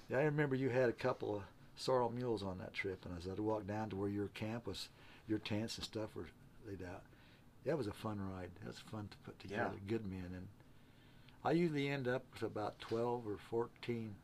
[0.09, 1.43] Yeah, I remember you had a couple of
[1.75, 4.89] sorrel mules on that trip, and as I'd walk down to where your camp was,
[5.27, 6.27] your tents and stuff were
[6.67, 7.01] laid out.
[7.65, 8.49] That was a fun ride.
[8.61, 9.71] That was fun to put together.
[9.73, 9.79] Yeah.
[9.89, 10.47] Good men, and
[11.45, 14.15] I usually end up with about twelve or fourteen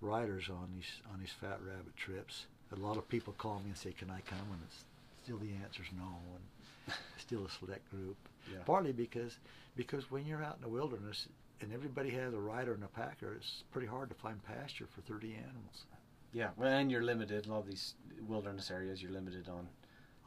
[0.00, 2.46] riders on these on these fat rabbit trips.
[2.72, 4.84] A lot of people call me and say, "Can I come?" And it's
[5.22, 8.16] still the answer is no, and still a select group.
[8.50, 9.38] yeah, Partly because
[9.76, 11.26] because when you're out in the wilderness
[11.60, 15.00] and everybody has a rider and a packer, it's pretty hard to find pasture for
[15.02, 15.84] 30 animals
[16.32, 16.50] yeah.
[16.56, 17.46] Well, and you're limited.
[17.46, 17.94] A lot of these
[18.28, 19.66] wilderness areas, you're limited on,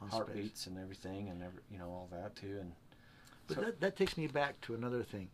[0.02, 0.12] on space.
[0.12, 2.58] heartbeats and everything, and every, you know all that too.
[2.60, 2.72] And
[3.46, 5.28] But so- that, that takes me back to another thing.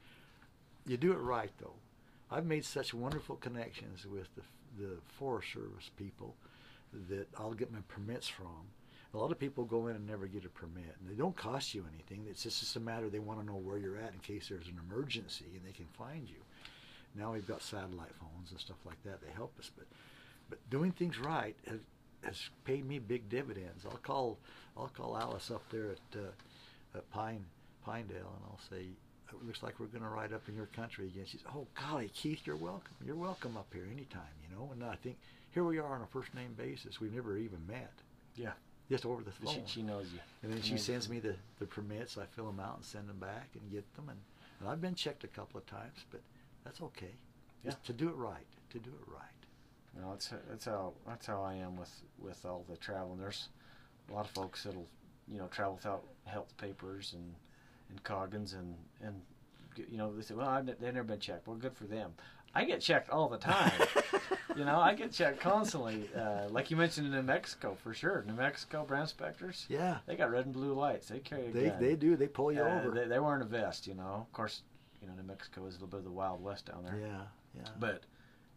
[0.87, 1.75] You do it right, though.
[2.31, 4.43] I've made such wonderful connections with the,
[4.79, 6.37] the Forest Service people
[7.09, 8.69] that I'll get my permits from.
[9.13, 11.75] A lot of people go in and never get a permit, and they don't cost
[11.75, 12.27] you anything.
[12.31, 14.69] It's just, just a matter they want to know where you're at in case there's
[14.69, 16.37] an emergency and they can find you.
[17.17, 19.21] Now we've got satellite phones and stuff like that.
[19.21, 19.87] They help us, but
[20.49, 21.79] but doing things right has,
[22.23, 23.85] has paid me big dividends.
[23.85, 24.39] I'll call
[24.77, 27.45] I'll call Alice up there at uh, at Pine
[27.85, 28.87] Pinedale, and I'll say,
[29.33, 31.67] "It looks like we're going to ride up in your country again." She says, "Oh
[31.81, 32.95] golly, Keith, you're welcome.
[33.05, 35.17] You're welcome up here anytime, you know." And I think
[35.53, 37.01] here we are on a first name basis.
[37.01, 37.93] We've never even met.
[38.37, 38.53] yeah,
[38.89, 39.55] just over the phone.
[39.67, 40.21] She, she knows you.
[40.43, 41.15] and then She she sends you.
[41.15, 42.17] me the, the permits.
[42.19, 44.09] I fill them out and send them back and get them.
[44.09, 44.19] And,
[44.61, 46.21] and I've been checked a couple of times, but
[46.65, 47.13] that's okay.
[47.65, 47.87] Just Yeah.
[47.87, 48.47] to do it right.
[48.71, 50.01] To do it right.
[50.01, 53.13] No, that's that's how that's how I am with with all the travel.
[53.13, 53.49] And there's
[54.09, 54.87] a lot of folks that'll
[55.27, 57.35] you know travel without health papers and
[57.91, 59.21] and Coggins and and
[59.77, 61.47] you know they say, well, I've, they've never been checked.
[61.47, 62.13] Well, good for them.
[62.55, 63.71] I get checked all the time.
[64.57, 66.11] you know, I get checked constantly.
[66.17, 68.25] Uh, like you mentioned in New Mexico, for sure.
[68.27, 69.99] New Mexico brand inspectors, Yeah.
[70.07, 71.07] they got red and blue lights.
[71.07, 71.79] They carry a They, gun.
[71.81, 72.17] they do.
[72.17, 72.91] They pull you Uh, over.
[72.91, 74.27] They, they wearing a vest, you know.
[74.27, 74.63] Of course,
[75.01, 76.97] you know New Mexico is a little bit of the Wild West down there.
[77.01, 77.21] yeah.
[77.57, 77.69] Yeah.
[77.79, 78.03] But,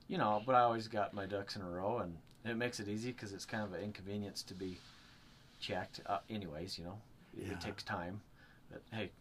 [0.08, 2.88] you know, but I always got my ducks in a row, and it makes it
[2.88, 4.80] easy because it's kind of an inconvenience to be
[5.60, 6.02] checked.
[6.08, 7.00] Uh, anyways, you know,
[7.38, 7.54] it, Yeah.
[7.54, 8.22] it takes time.
[8.72, 9.12] But hey,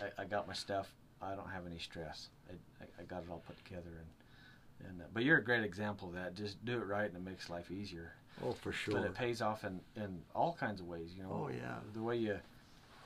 [0.00, 0.92] I, I got my stuff.
[1.20, 2.28] I don't have any stress.
[2.48, 5.62] I, I, I got it all put together, and and uh, but you're a great
[5.64, 6.34] example of that.
[6.34, 8.12] Just do it right, and it makes life easier.
[8.44, 8.94] oh, for sure.
[8.94, 11.10] But it pays off in, in all kinds of ways.
[11.16, 11.44] You know.
[11.44, 11.76] Oh, yeah.
[11.94, 12.38] The way you,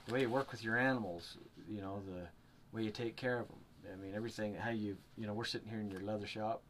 [0.07, 1.37] the way you work with your animals.
[1.68, 2.26] You know the
[2.76, 3.59] way you take care of them.
[3.93, 4.55] I mean everything.
[4.55, 6.62] How you you know we're sitting here in your leather shop.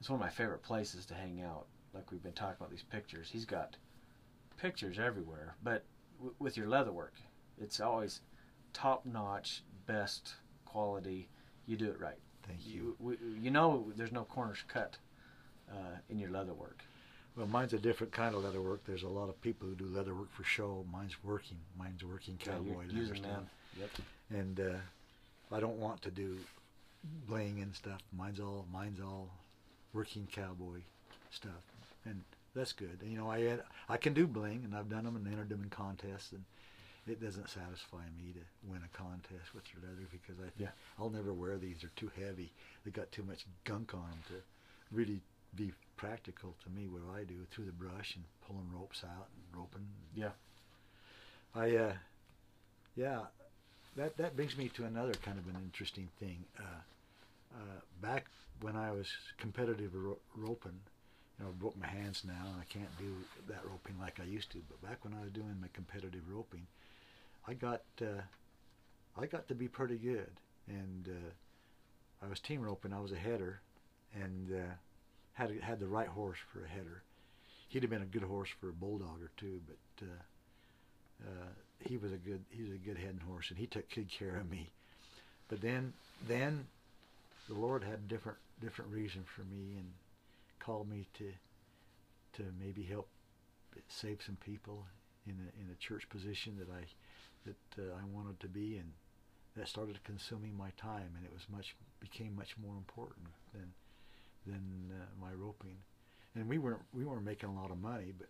[0.00, 1.66] It's one of my favorite places to hang out.
[1.94, 3.28] Like we've been talking about these pictures.
[3.30, 3.76] He's got
[4.58, 5.84] pictures everywhere, but
[6.18, 7.14] w- with your leather work,
[7.58, 8.20] it's always
[8.76, 10.34] top notch, best
[10.66, 11.28] quality.
[11.66, 12.18] You do it right.
[12.46, 12.94] Thank you.
[13.00, 14.98] You you know there's no corners cut
[15.72, 16.84] uh, in your leather work.
[17.36, 18.82] Well, mine's a different kind of leather work.
[18.86, 20.84] There's a lot of people who do leather work for show.
[20.92, 21.58] Mine's working.
[21.78, 23.42] Mine's working Yeah, cowboy you're leather stuff.
[23.80, 23.90] Yep.
[24.30, 26.38] And uh, I don't want to do
[27.26, 28.00] bling and stuff.
[28.16, 29.30] Mine's all mine's all
[29.94, 30.80] working cowboy
[31.30, 31.64] stuff,
[32.04, 32.22] and
[32.54, 32.98] that's good.
[33.00, 33.58] And, you know, I
[33.88, 36.44] I can do bling, and I've done them and entered them in contests, and
[37.06, 38.40] it doesn't satisfy me to
[38.70, 40.70] win a contest with your leather because I think Yeah.
[40.98, 41.78] I'll never wear these.
[41.80, 42.52] They're too heavy.
[42.84, 44.42] They got too much gunk on them to
[44.90, 45.20] really
[45.54, 46.88] be practical to me.
[46.88, 49.86] What I do through the brush and pulling ropes out and roping.
[50.14, 50.30] Yeah.
[51.54, 51.92] I, uh,
[52.96, 53.20] yeah,
[53.96, 56.44] that that brings me to another kind of an interesting thing.
[56.58, 56.82] Uh,
[57.54, 58.26] uh, back
[58.60, 60.80] when I was competitive ro- roping,
[61.38, 63.14] you know, I broke my hands now, and I can't do
[63.48, 64.58] that roping like I used to.
[64.68, 66.66] But back when I was doing my competitive roping,
[67.48, 68.22] I got uh,
[69.18, 70.30] I got to be pretty good,
[70.68, 72.92] and uh, I was team roping.
[72.92, 73.60] I was a header,
[74.14, 74.74] and uh,
[75.34, 77.02] had had the right horse for a header.
[77.68, 81.48] He'd have been a good horse for a bulldog or two, but uh, uh,
[81.80, 84.36] he was a good he was a good heading horse, and he took good care
[84.36, 84.70] of me.
[85.48, 85.92] But then
[86.26, 86.66] then
[87.48, 89.92] the Lord had a different different reason for me and
[90.58, 91.32] called me to
[92.34, 93.08] to maybe help
[93.88, 94.84] save some people
[95.26, 96.84] in a, in a church position that I
[97.46, 98.92] that uh, I wanted to be, and
[99.56, 103.72] that started consuming my time, and it was much became much more important than
[104.46, 105.76] than uh, my roping.
[106.34, 108.28] And we weren't we weren't making a lot of money, but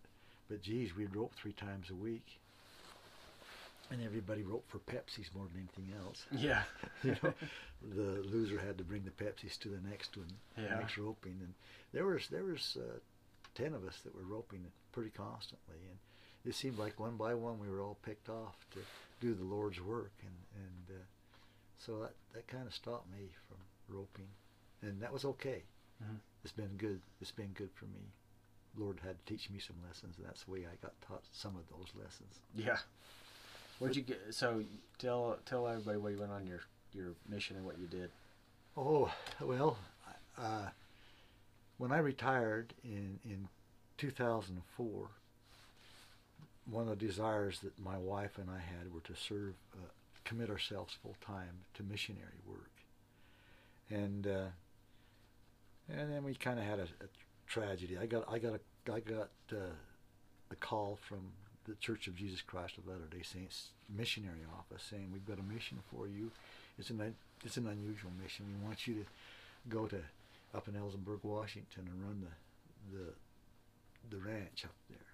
[0.49, 2.39] but geez, we'd rope three times a week,
[3.91, 6.25] and everybody roped for Pepsis more than anything else.
[6.33, 6.63] Yeah.
[7.03, 7.33] you know,
[7.83, 10.79] the loser had to bring the Pepsis to the next one, Yeah.
[10.79, 11.55] next roping, and
[11.93, 12.99] there was there was uh,
[13.55, 15.99] ten of us that were roping pretty constantly, and
[16.47, 18.79] it seemed like one by one we were all picked off to
[19.21, 21.05] do the Lord's work, and and uh,
[21.79, 23.59] so that that kind of stopped me from
[23.97, 24.29] roping,
[24.83, 25.63] and that was okay.
[26.03, 26.19] Mhm.
[26.45, 27.01] It's been good.
[27.21, 28.13] It's been good for me.
[28.77, 31.57] Lord had to teach me some lessons, and that's the way I got taught some
[31.57, 32.41] of those lessons.
[32.55, 32.79] Yeah.
[33.79, 34.21] What'd you get?
[34.35, 34.63] So
[34.99, 36.61] tell tell everybody where you went on your
[36.93, 38.11] your mission and what you did.
[38.77, 39.79] Oh well,
[40.39, 40.69] uh,
[41.79, 43.49] when I retired in in
[43.99, 45.09] 2004,
[46.71, 49.89] one of the desires that my wife and I had were to serve, uh,
[50.25, 52.73] commit ourselves full time to missionary work,
[53.91, 54.49] and uh,
[55.89, 57.09] and then we kind of had a, a
[57.47, 57.97] tragedy.
[57.97, 59.77] I got I got a I got uh,
[60.51, 61.33] a call from
[61.67, 65.43] the Church of Jesus Christ of Latter Day Saints missionary office saying we've got a
[65.43, 66.31] mission for you.
[66.79, 67.15] It's an
[67.45, 68.47] it's an unusual mission.
[68.61, 69.07] We want you to
[69.69, 69.99] go to
[70.55, 73.13] up in Ellensburg, Washington, and run the the
[74.11, 75.06] the ranch up there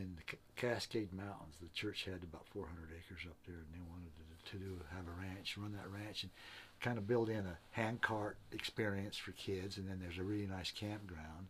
[0.00, 1.56] in the Cascade Mountains.
[1.60, 5.06] The church had about 400 acres up there, and they wanted to, to do have
[5.06, 6.32] a ranch, run that ranch, and
[6.80, 9.76] kind of build in a handcart experience for kids.
[9.76, 11.48] And then there's a really nice campground,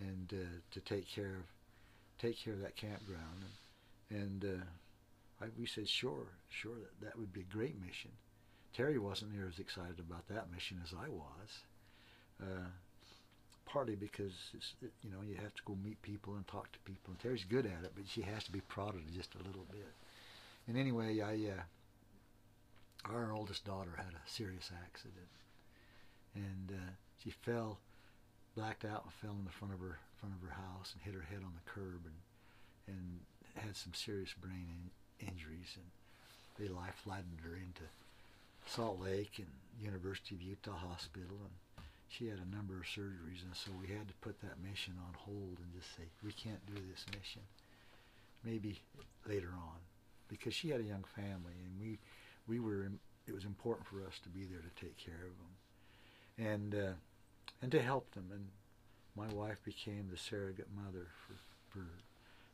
[0.00, 1.46] and uh, to take care of
[2.20, 3.44] take care of that campground.
[4.10, 8.12] And, and uh, I, we said, sure, sure, that, that would be a great mission.
[8.74, 11.50] Terry wasn't near as excited about that mission as I was.
[12.40, 12.70] Uh,
[13.64, 17.10] partly because it's, you know you have to go meet people and talk to people.
[17.10, 19.92] And Terry's good at it, but she has to be prodded just a little bit.
[20.68, 25.28] And anyway, I uh, our oldest daughter had a serious accident,
[26.34, 26.90] and uh,
[27.22, 27.78] she fell,
[28.56, 31.14] blacked out, and fell in the front of her front of her house and hit
[31.14, 33.20] her head on the curb and and
[33.56, 34.66] had some serious brain
[35.20, 35.86] in, injuries, and
[36.58, 37.82] they life flattened her into
[38.66, 39.48] Salt Lake and
[39.80, 41.54] University of Utah Hospital, and
[42.12, 45.14] she had a number of surgeries, and so we had to put that mission on
[45.16, 47.40] hold and just say we can't do this mission.
[48.44, 48.80] Maybe
[49.26, 49.80] later on,
[50.28, 51.98] because she had a young family, and we
[52.46, 52.90] we were
[53.26, 56.94] it was important for us to be there to take care of them, and uh,
[57.62, 58.26] and to help them.
[58.30, 58.48] And
[59.16, 61.34] my wife became the surrogate mother for
[61.70, 61.86] for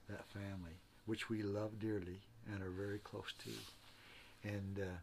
[0.08, 2.20] that family, which we love dearly
[2.52, 4.48] and are very close to.
[4.48, 4.98] And uh,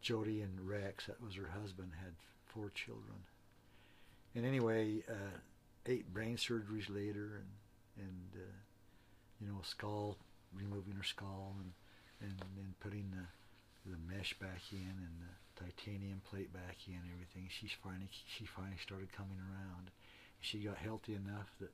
[0.00, 2.12] Jody and Rex, that was her husband, had
[2.54, 3.26] four children.
[4.34, 5.38] And anyway, uh,
[5.86, 8.56] eight brain surgeries later, and and uh,
[9.40, 10.16] you know, skull
[10.54, 11.72] removing her skull, and
[12.20, 13.26] and then putting the
[13.90, 17.48] the mesh back in and the titanium plate back in, and everything.
[17.50, 19.90] She's finally she finally started coming around.
[20.40, 21.72] She got healthy enough that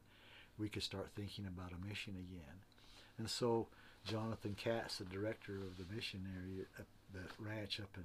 [0.59, 2.61] we could start thinking about a mission again.
[3.19, 3.69] And so
[4.05, 8.05] Jonathan Katz, the director of the missionary at the ranch up in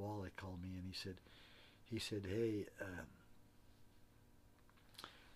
[0.00, 1.16] Walleye, called me and he said,
[1.90, 3.04] he said, hey, uh,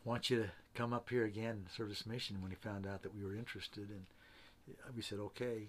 [0.05, 3.03] want you to come up here again and serve this mission when he found out
[3.03, 3.89] that we were interested.
[3.91, 4.07] And
[4.97, 5.69] we said, okay.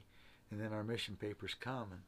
[0.52, 2.02] And then our mission papers come and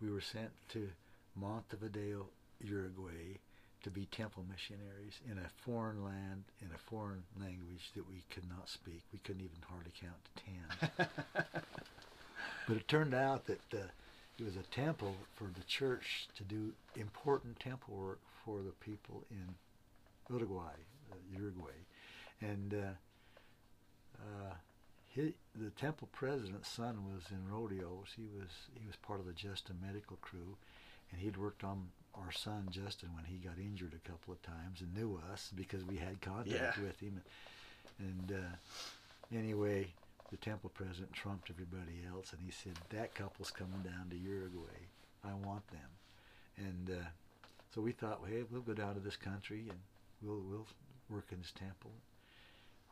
[0.00, 0.88] we were sent to
[1.36, 2.26] Montevideo,
[2.60, 3.38] Uruguay
[3.86, 8.42] to be temple missionaries in a foreign land, in a foreign language that we could
[8.48, 9.00] not speak.
[9.12, 11.08] We couldn't even hardly count to ten.
[12.66, 13.86] but it turned out that uh,
[14.38, 19.24] it was a temple for the church to do important temple work for the people
[19.30, 19.54] in
[20.30, 20.74] Uruguay,
[21.10, 21.72] uh, Uruguay,
[22.40, 24.54] and uh, uh,
[25.08, 28.08] he, the temple president's son was in rodeos.
[28.16, 30.56] He was he was part of the Justin medical crew,
[31.10, 34.80] and he'd worked on our son Justin when he got injured a couple of times
[34.80, 36.82] and knew us because we had contact Yeah.
[36.84, 37.20] with him.
[37.98, 39.88] And uh, anyway,
[40.30, 44.88] the temple president trumped everybody else, and he said that couple's coming down to Uruguay.
[45.24, 45.90] I want them.
[46.58, 47.04] And uh,
[47.74, 49.78] so we thought, well, hey, we'll go down to this country and
[50.22, 50.66] we'll we'll
[51.10, 51.90] work in this temple.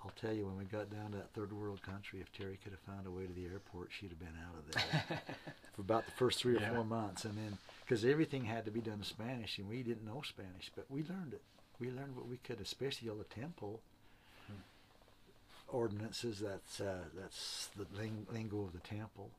[0.04, 2.72] I'll tell you, when we got down to that third world country, if Terry could
[2.72, 5.20] have found a way to the airport, she'd have been out of there
[5.74, 6.74] for about the first three or Yeah.
[6.74, 10.04] four months, and then because everything had to be done in Spanish, and we didn't
[10.04, 11.40] know Spanish, but we learned it.
[11.80, 13.80] We learned what we could, especially all the temple
[15.74, 16.40] ordinances.
[16.40, 19.30] That's uh, that's the ling- lingo of the temple.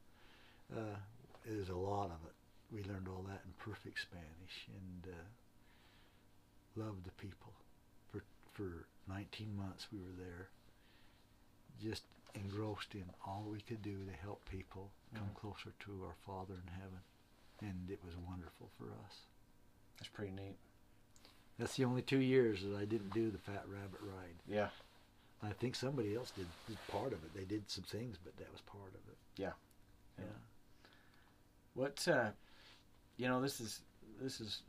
[0.76, 0.98] Uh,
[1.46, 2.34] there's a lot of it.
[2.72, 7.54] We learned all that in perfect Spanish, and uh, loved the people.
[8.12, 8.24] For
[8.54, 10.48] for 19 months we were there,
[11.82, 15.36] just engrossed in all we could do to help people come Mhm.
[15.40, 17.00] closer to our Father in heaven,
[17.62, 19.22] and it was wonderful for us.
[19.98, 20.58] That's pretty neat.
[21.58, 24.36] That's the only two years that I didn't do the Fat Rabbit ride.
[24.46, 24.70] Yeah.
[25.46, 27.34] I think somebody else did, did part of it.
[27.36, 29.18] They did some things, but that was part of it.
[29.38, 29.52] Yeah.
[30.18, 30.26] Yeah.
[31.74, 32.30] What uh
[33.18, 33.82] you know, this is
[34.22, 34.62] this is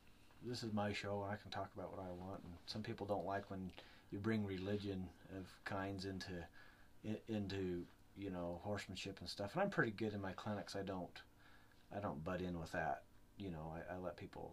[0.45, 3.07] this is my show and I can talk about what I want and some people
[3.07, 3.71] don't like when
[4.11, 6.33] you bring religion of kinds into
[7.29, 7.83] into,
[8.17, 9.53] you know, horsemanship and stuff.
[9.55, 10.77] And I'm pretty good in my clinics.
[10.77, 11.23] I don't
[11.95, 13.03] I don't butt in with that.
[13.39, 14.53] You know, I, I let people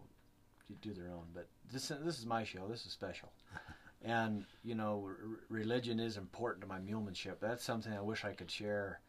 [0.80, 2.66] do their own, but this this is my show.
[2.68, 3.32] This is special.
[4.04, 5.16] And you know, r-
[5.48, 7.40] religion is important to my mulemanship.
[7.40, 9.00] That's something I wish I could share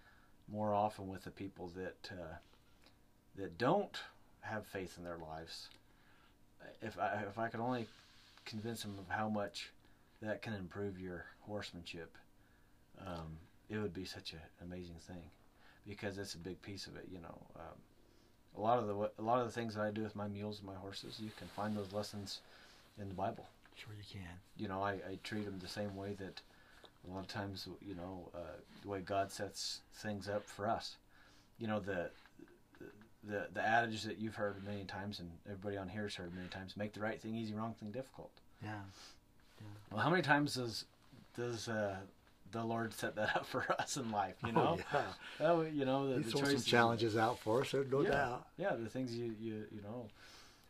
[0.47, 2.35] more often with the people that uh,
[3.35, 3.99] that don't
[4.41, 5.67] have faith in their lives.
[6.81, 7.87] If I if I could only
[8.45, 9.71] convince them of how much
[10.21, 12.15] that can improve your horsemanship,
[13.05, 13.37] um,
[13.69, 15.23] it would be such an amazing thing,
[15.85, 17.07] because it's a big piece of it.
[17.11, 17.77] You know, um,
[18.57, 20.59] a lot of the a lot of the things that I do with my mules
[20.59, 22.39] and my horses, you can find those lessons
[22.97, 23.45] in the Bible
[23.75, 24.39] Sure you can.
[24.57, 26.41] you know, I, I treat them the same way that
[27.07, 28.39] a lot of times, you know, uh,
[28.81, 30.95] the way God sets things up for us.
[31.59, 32.09] You know, the,
[33.23, 36.47] the the adage that you've heard many times and everybody on here has heard many
[36.47, 38.31] times: make the right thing easy, wrong thing difficult.
[38.63, 38.71] Yeah.
[39.91, 40.85] Well, how many times does
[41.35, 41.97] does uh,
[42.51, 44.35] the Lord set that up for us in life?
[44.45, 44.97] You know, Oh,
[45.39, 45.47] yeah.
[45.47, 48.09] Oh, you know, the, He the throws some challenges out for us, there's no yeah,
[48.09, 48.47] doubt.
[48.57, 50.07] Yeah, the things you, you you know,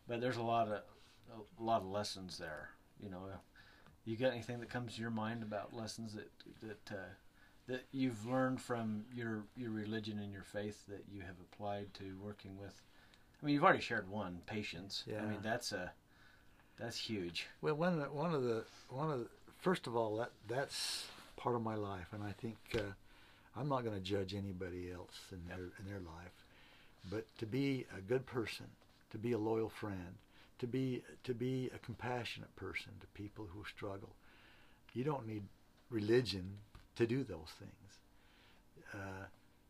[0.08, 0.82] but there's a lot of
[1.60, 2.70] a lot of lessons there.
[3.02, 3.28] You know,
[4.06, 6.32] you got anything that comes to your mind about lessons that
[6.62, 7.10] that uh,
[7.68, 12.18] that you've learned from your your religion and your faith that you have applied to
[12.22, 12.82] working with?
[13.42, 15.04] I mean, you've already shared one, patience.
[15.20, 15.92] I mean, that's a
[16.80, 17.48] that's huge.
[17.62, 19.28] Well, one of the, one of the one of the,
[19.60, 21.06] first of all that that's
[21.38, 22.94] part of my life, and I think uh,
[23.56, 25.58] I'm not going to judge anybody else in Yep.
[25.58, 26.46] their in their life,
[27.10, 28.68] but to be a good person,
[29.12, 30.16] to be a loyal friend,
[30.60, 34.16] to be to be a compassionate person to people who struggle,
[34.94, 35.44] you don't need
[35.90, 36.60] religion
[36.96, 38.00] to do those things.
[38.94, 39.26] uh,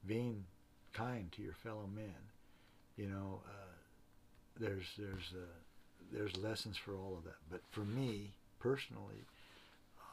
[0.08, 0.46] being
[0.94, 2.16] kind to your fellow men.
[2.98, 3.74] You know, uh,
[4.60, 5.60] there's there's uh,
[6.12, 7.38] there's lessons for all of that.
[7.50, 9.26] But for me personally,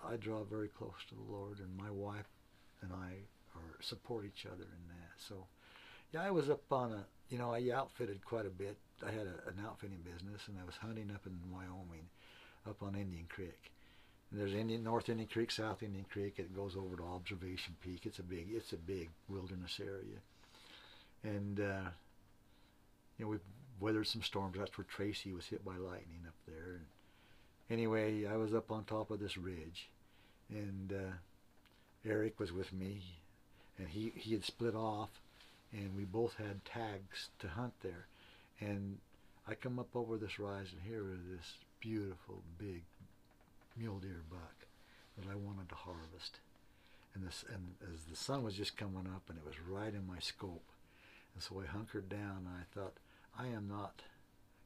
[0.05, 2.29] I draw very close to the Lord, and my wife
[2.83, 5.12] and I are support each other in that.
[5.18, 5.47] So,
[6.13, 8.77] yeah, I was up on a you know I outfitted quite a bit.
[9.05, 12.09] I had a, an outfitting business, and I was hunting up in Wyoming,
[12.69, 13.73] up on Indian Creek.
[14.31, 16.35] And there's Indian North Indian Creek, South Indian Creek.
[16.39, 18.03] It goes over to Observation Peak.
[18.05, 20.21] It's a big it's a big wilderness area,
[21.25, 21.91] and uh,
[23.19, 23.41] you know we've
[23.81, 24.57] weathered some storms.
[24.59, 26.75] That's where Tracy was hit by lightning up there.
[26.75, 26.87] And
[27.71, 29.89] anyway, I was up on top of this ridge,
[30.51, 33.03] and uh, Eric was with me,
[33.79, 35.11] and he he had split off,
[35.73, 38.07] and we both had tags to hunt there,
[38.61, 38.99] and
[39.49, 42.83] I come up over this rise, and here is this beautiful big
[43.77, 44.66] mule deer buck
[45.18, 46.39] that I wanted to harvest.
[47.14, 50.07] And this, and as the sun was just coming up, and it was right in
[50.07, 50.64] my scope,
[51.35, 52.95] and so I hunkered down, and I thought,
[53.39, 54.03] I am not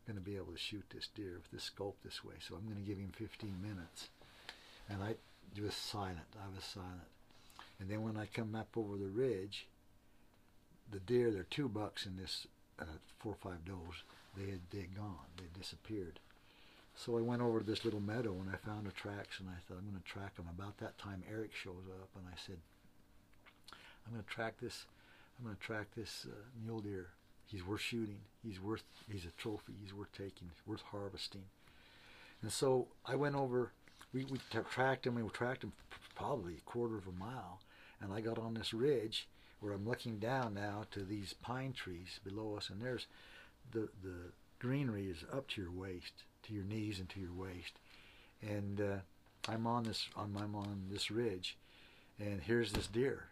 [0.06, 2.64] going to be able to shoot this deer with this scope this way, so I'm
[2.64, 4.08] going to give him 15 minutes.
[4.88, 5.16] And I
[5.60, 6.36] was silent.
[6.36, 7.10] I was silent.
[7.80, 9.66] And then when I come up over the ridge,
[10.90, 12.46] the deer, there are two bucks in this,
[12.80, 12.84] uh,
[13.18, 14.02] four or five does,
[14.36, 16.20] they had they had gone, they disappeared.
[16.94, 19.60] So I went over to this little meadow and I found the tracks and I
[19.68, 20.46] thought I'm going to track them.
[20.48, 22.56] About that time, Eric shows up and I said,
[24.06, 24.86] I'm going to track this.
[25.38, 26.34] I'm going to track this uh,
[26.64, 27.08] mule deer.
[27.46, 28.20] He's worth shooting.
[28.42, 28.82] He's worth.
[29.10, 29.74] He's a trophy.
[29.82, 30.48] He's worth taking.
[30.48, 31.44] He's worth harvesting.
[32.42, 33.72] And so I went over.
[34.12, 34.38] We we
[34.70, 35.14] tracked him.
[35.14, 35.72] We tracked him
[36.14, 37.60] probably a quarter of a mile,
[38.00, 39.28] and I got on this ridge
[39.60, 43.06] where I'm looking down now to these pine trees below us, and there's
[43.72, 47.78] the the greenery is up to your waist, to your knees, and to your waist,
[48.42, 48.96] and uh,
[49.48, 51.56] I'm on this on I'm on this ridge,
[52.18, 53.24] and here's this deer.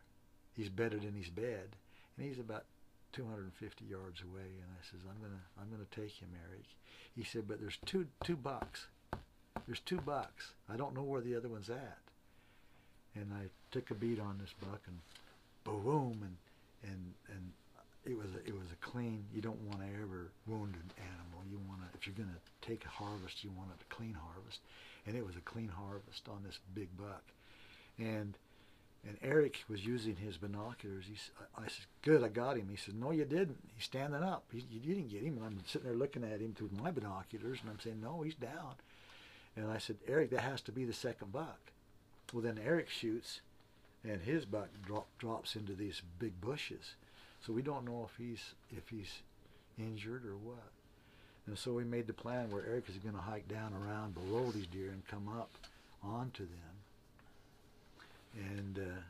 [0.56, 1.76] He's bedded in his bed,
[2.16, 2.64] and he's about
[3.12, 6.64] 250 yards away, and I says, "I'm gonna, I'm gonna take him, Eric."
[7.14, 8.88] He said, "But there's two, two bucks.
[9.66, 10.52] There's two bucks.
[10.68, 11.98] I don't know where the other one's at."
[13.14, 14.98] And I took a beat on this buck, and
[15.64, 16.36] boom, and
[16.90, 17.52] and and
[18.04, 19.24] it was a, it was a clean.
[19.34, 21.40] You don't want to ever wound an animal.
[21.50, 24.60] You want to, if you're gonna take a harvest, you want a clean harvest,
[25.06, 27.24] and it was a clean harvest on this big buck,
[27.98, 28.36] and
[29.06, 31.04] and Eric was using his binoculars.
[31.06, 31.16] He,
[31.56, 33.58] I said, "Good, I got him." He said, "No, you didn't.
[33.74, 34.44] He's standing up.
[34.52, 37.58] He, you didn't get him." And I'm sitting there looking at him through my binoculars,
[37.60, 38.74] and I'm saying, "No, he's down."
[39.56, 41.60] And I said, "Eric, that has to be the second buck."
[42.32, 43.40] Well, then Eric shoots,
[44.04, 46.94] and his buck drop, drops into these big bushes.
[47.44, 49.22] So we don't know if he's if he's
[49.78, 50.70] injured or what.
[51.46, 54.50] And so we made the plan where Eric is going to hike down around below
[54.50, 55.50] these deer and come up
[56.02, 56.74] onto them
[58.34, 59.00] and uh,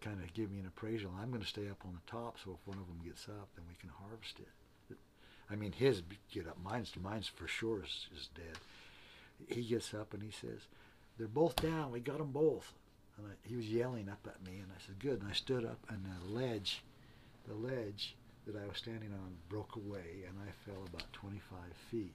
[0.00, 1.10] kind of give me an appraisal.
[1.20, 3.48] I'm going to stay up on the top, so if one of them gets up,
[3.56, 4.48] then we can harvest it.
[5.50, 6.02] I mean, his
[6.32, 6.58] get up.
[6.62, 8.58] Mine's mine's for sure is, is dead.
[9.48, 10.66] He gets up and he says,
[11.16, 11.90] "They're both down.
[11.90, 12.74] We got them both."
[13.18, 15.64] And I, he was yelling up at me, and I said, "Good." And I stood
[15.64, 16.82] up, and the ledge,
[17.46, 18.14] the ledge
[18.46, 21.58] that I was standing on broke away, and I fell about 25
[21.90, 22.14] feet.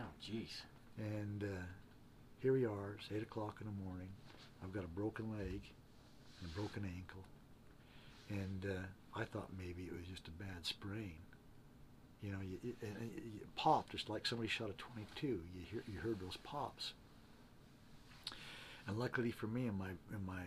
[0.00, 0.62] Oh, jeez.
[0.98, 1.64] And uh,
[2.40, 2.96] here we are.
[2.98, 4.08] It's eight o'clock in the morning.
[4.62, 5.60] I've got a broken leg
[6.40, 7.24] and a broken ankle.
[8.30, 11.14] And uh, I thought maybe it was just a bad sprain.
[12.22, 15.26] You know, you, it, it, it popped just like somebody shot a 22.
[15.26, 15.40] You
[15.70, 16.92] hear, you heard those pops.
[18.86, 20.42] And luckily for me, in my in my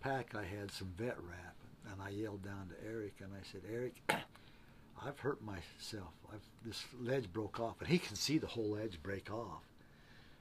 [0.00, 1.56] pack, I had some vet wrap,
[1.90, 3.94] and I yelled down to Eric, and I said, Eric,
[5.04, 6.12] I've hurt myself.
[6.32, 9.62] I've, this ledge broke off, and he can see the whole ledge break off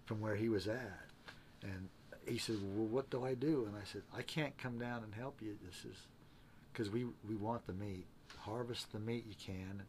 [0.05, 1.07] from where he was at.
[1.63, 1.89] And
[2.27, 5.13] he said, "Well, what do I do?" And I said, "I can't come down and
[5.13, 5.57] help you.
[5.65, 5.97] This is
[6.71, 8.05] because we we want the meat.
[8.39, 9.81] Harvest the meat you can,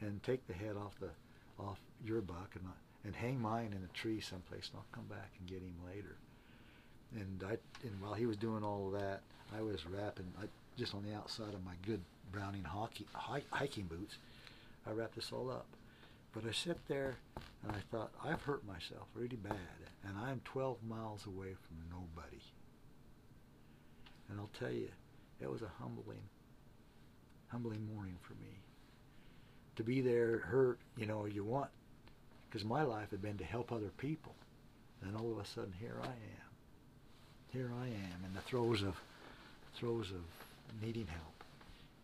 [0.00, 1.10] and, and take the head off the
[1.58, 2.64] off your buck and
[3.04, 6.16] and hang mine in a tree someplace, and I'll come back and get him later."
[7.14, 9.22] And I and while he was doing all of that,
[9.56, 10.46] I was wrapping I,
[10.76, 12.00] just on the outside of my good
[12.32, 14.18] Browning hockey, hiking boots.
[14.86, 15.66] I wrapped this all up.
[16.32, 17.16] But I sat there
[17.62, 19.56] and I thought, I've hurt myself really bad,
[20.04, 22.42] and I'm 12 miles away from nobody.
[24.28, 24.88] And I'll tell you,
[25.40, 26.22] it was a humbling,
[27.48, 28.58] humbling morning for me.
[29.76, 31.70] To be there, hurt, you know, you want,
[32.48, 34.34] because my life had been to help other people.
[35.02, 36.43] And all of a sudden, here I am.
[37.54, 39.00] Here I am in the throes of,
[39.76, 41.44] throes of needing help.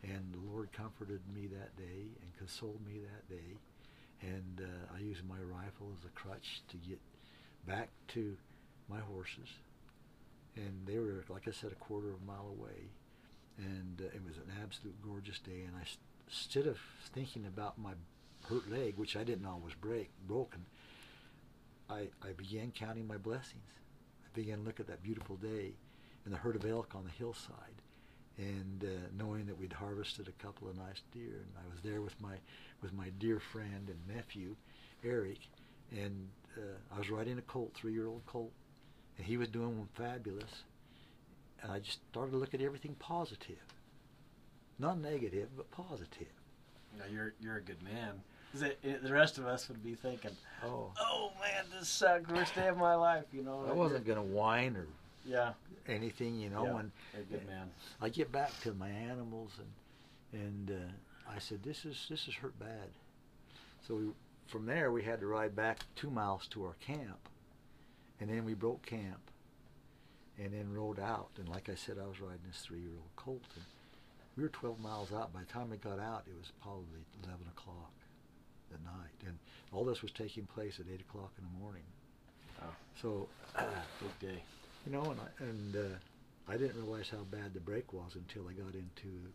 [0.03, 3.57] And the Lord comforted me that day and consoled me that day
[4.23, 6.99] and uh, I used my rifle as a crutch to get
[7.67, 8.37] back to
[8.89, 9.49] my horses.
[10.57, 12.91] And they were, like I said, a quarter of a mile away.
[13.59, 15.65] and uh, it was an absolute gorgeous day.
[15.67, 15.87] And I,
[16.29, 16.79] instead of
[17.15, 17.93] thinking about my
[18.49, 20.67] hurt leg, which I didn't know was break broken,
[21.89, 23.63] I I began counting my blessings.
[24.35, 25.73] Began look at that beautiful day
[26.25, 27.83] and the herd of elk on the hillside,
[28.39, 32.01] and uh, knowing that we'd harvested a couple of nice deer, and I was there
[32.01, 32.37] with my
[32.83, 34.55] with my dear friend and nephew,
[35.05, 35.39] Eric,
[35.91, 38.53] and uh, I was riding a colt, three-year-old colt,
[39.19, 40.63] and he was doing fabulous,
[41.63, 43.65] and I just started to look at everything positive,
[44.79, 46.33] not negative, but positive.
[46.99, 48.23] now you're you're a good man.
[48.53, 52.29] 'Cause it- it- the rest of us would be thinking, Oh, "Oh man, this sucked.
[52.31, 53.65] Worst day of my life." You know.
[53.67, 54.87] I wasn't gonna whine or
[55.25, 55.55] Yeah.
[55.87, 56.79] anything, you know, Yeah.
[56.81, 57.71] and a good man.
[58.01, 59.73] I get back to my animals and
[60.33, 62.91] and uh, I said this is this is hurt bad.
[63.83, 64.13] So we,
[64.47, 67.29] from there we had to ride back two miles to our camp,
[68.21, 69.31] and then we broke camp,
[70.39, 71.31] and then rode out.
[71.39, 73.65] And like I said, I was riding this three-year-old colt, and
[74.37, 75.33] we were 12 miles out.
[75.33, 77.93] By the time we got out, it was probably 11 o'clock
[78.73, 79.39] at night, and
[79.73, 81.83] all this was taking place at 8 o'clock in the morning.
[82.63, 82.75] Oh.
[83.01, 83.29] So.
[84.01, 84.43] Big day.
[84.87, 85.97] You know, and I, and uh,
[86.49, 89.31] I didn't realize how bad the break was until I got into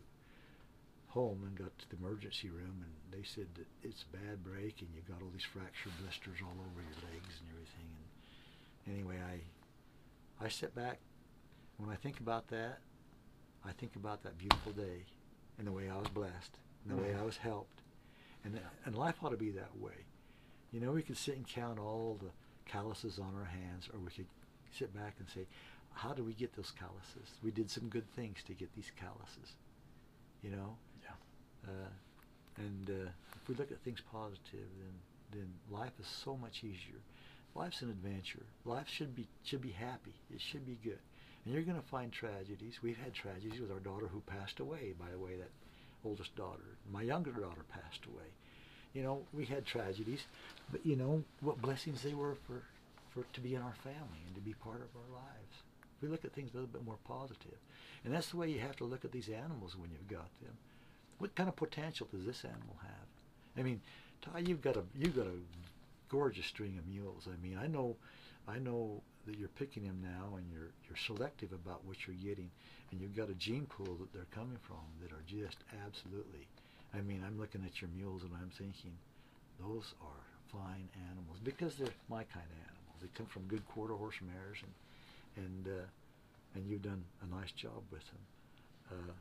[1.08, 4.80] home and got to the emergency room, and they said that it's a bad break,
[4.80, 7.88] and you've got all these fracture blisters all over your legs and everything.
[8.84, 10.98] And anyway, I I sit back.
[11.78, 12.80] When I think about that,
[13.64, 15.04] I think about that beautiful day,
[15.58, 17.75] and the way I was blessed, and the way I was helped,
[18.46, 20.06] and and life ought to be that way.
[20.72, 22.30] You know, we could sit and count all the
[22.70, 24.26] calluses on our hands, or we could
[24.72, 25.46] sit back and say,
[25.92, 27.34] how do we get those calluses?
[27.42, 29.54] We did some good things to get these calluses,
[30.42, 30.76] you know.
[31.02, 31.70] Yeah.
[31.70, 31.88] Uh,
[32.58, 33.10] and uh,
[33.42, 34.94] if we look at things positive, then
[35.32, 37.00] then life is so much easier.
[37.54, 38.44] Life's an adventure.
[38.64, 40.14] Life should be should be happy.
[40.30, 41.00] It should be good.
[41.44, 42.80] And you're going to find tragedies.
[42.82, 44.94] We've had tragedies with our daughter who passed away.
[44.98, 45.50] By the way, that
[46.04, 48.30] oldest daughter, my younger daughter, passed away.
[48.96, 50.24] You know, we had tragedies,
[50.72, 52.62] but you know what blessings they were for
[53.10, 55.56] for to be in our family and to be part of our lives.
[56.00, 57.58] We look at things a little bit more positive,
[58.04, 60.56] and that's the way you have to look at these animals when you've got them.
[61.18, 63.58] What kind of potential does this animal have?
[63.58, 63.82] I mean,
[64.22, 65.40] Ty, you've got a you've got a
[66.08, 67.28] gorgeous string of mules.
[67.30, 67.96] I mean, I know,
[68.48, 72.50] I know that you're picking them now, and you're you're selective about what you're getting,
[72.90, 76.48] and you've got a gene pool that they're coming from that are just absolutely.
[76.96, 78.96] I mean, I'm looking at your mules and I'm thinking,
[79.60, 82.98] those are fine animals because they're my kind of animals.
[83.02, 85.86] They come from good quarter horse mares, and and uh,
[86.54, 88.24] and you've done a nice job with them.
[88.90, 89.12] Uh,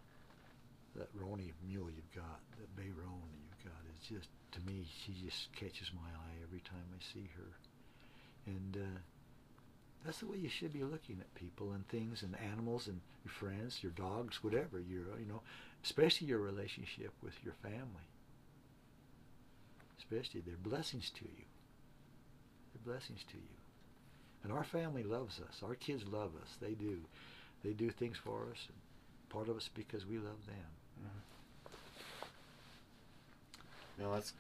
[0.96, 5.12] that Roni mule you've got, that bay roan you've got, is just to me, she
[5.26, 7.52] just catches my eye every time I see her,
[8.46, 9.00] and uh,
[10.06, 13.34] that's the way you should be looking at people and things and animals and your
[13.34, 14.80] friends, your dogs, whatever.
[14.80, 15.42] Your you know,
[15.86, 18.08] especially your relationship with your family.
[20.00, 21.46] Especially, they're blessings to you.
[22.74, 23.56] They're blessings to you.
[24.44, 25.62] And our family loves us.
[25.64, 26.58] Our kids love us.
[26.60, 26.98] They do.
[27.64, 28.68] They do things for us.
[28.68, 28.78] And
[29.30, 30.72] part of us because we love them.
[31.00, 31.72] Mm-hmm.
[34.04, 34.34] No, that's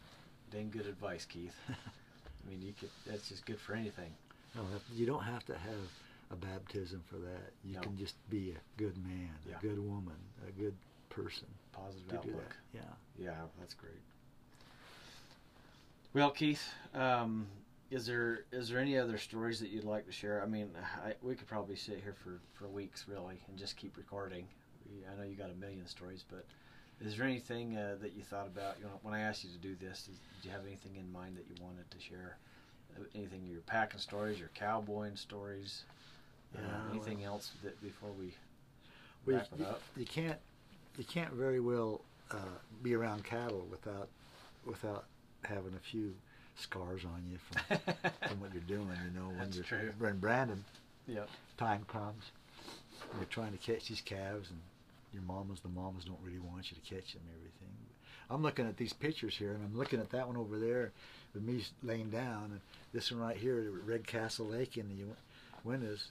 [0.51, 1.55] dang good advice, Keith.
[1.69, 2.89] I mean, you could.
[3.07, 4.11] That's just good for anything.
[4.55, 4.61] No,
[4.93, 5.89] you don't have to have
[6.31, 7.51] a baptism for that.
[7.63, 7.81] You No.
[7.81, 9.57] can just be a good man, Yeah.
[9.57, 10.15] a good woman,
[10.47, 10.75] a good
[11.15, 12.49] person Positive to do outlook.
[12.73, 12.79] that.
[13.17, 13.25] Yeah.
[13.25, 13.93] Yeah, that's great.
[16.13, 16.63] Well, Keith,
[16.93, 17.47] um,
[17.91, 20.41] is there is there any other stories that you'd like to share?
[20.41, 20.69] I mean,
[21.05, 24.47] I, we could probably sit here for, for weeks, really, and just keep recording.
[24.89, 26.45] We, I know you got a million stories, but
[27.01, 28.75] is there anything uh, that you thought about?
[28.79, 31.11] You know, when I asked you to do this, did, did you have anything in
[31.11, 32.37] mind that you wanted to share?
[32.97, 35.83] Uh, Anything your packing stories, your cowboying stories?
[36.55, 36.59] Uh,
[36.91, 38.33] anything well- else that before we
[39.25, 39.81] Well, wrap it you, up?
[39.97, 40.39] you can't
[40.97, 42.37] you can't very well uh,
[42.83, 44.07] be around cattle without
[44.65, 45.05] without
[45.43, 46.13] having a few
[46.55, 47.77] scars on you from,
[48.27, 48.87] from what you're doing.
[49.05, 49.93] You know, when That's you're true.
[49.99, 50.63] when branding
[51.07, 51.29] Yep.
[51.57, 52.23] time comes,
[53.17, 54.59] you're trying to catch these calves, and
[55.13, 57.21] your mamas, the mamas don't really want you to catch them.
[57.29, 57.69] Everything.
[58.27, 60.91] I'm looking at these pictures here, and I'm looking at that one over there
[61.35, 62.59] with me laying down, and
[62.91, 65.03] this one right here, Red Castle Lake in the
[65.63, 66.07] windows.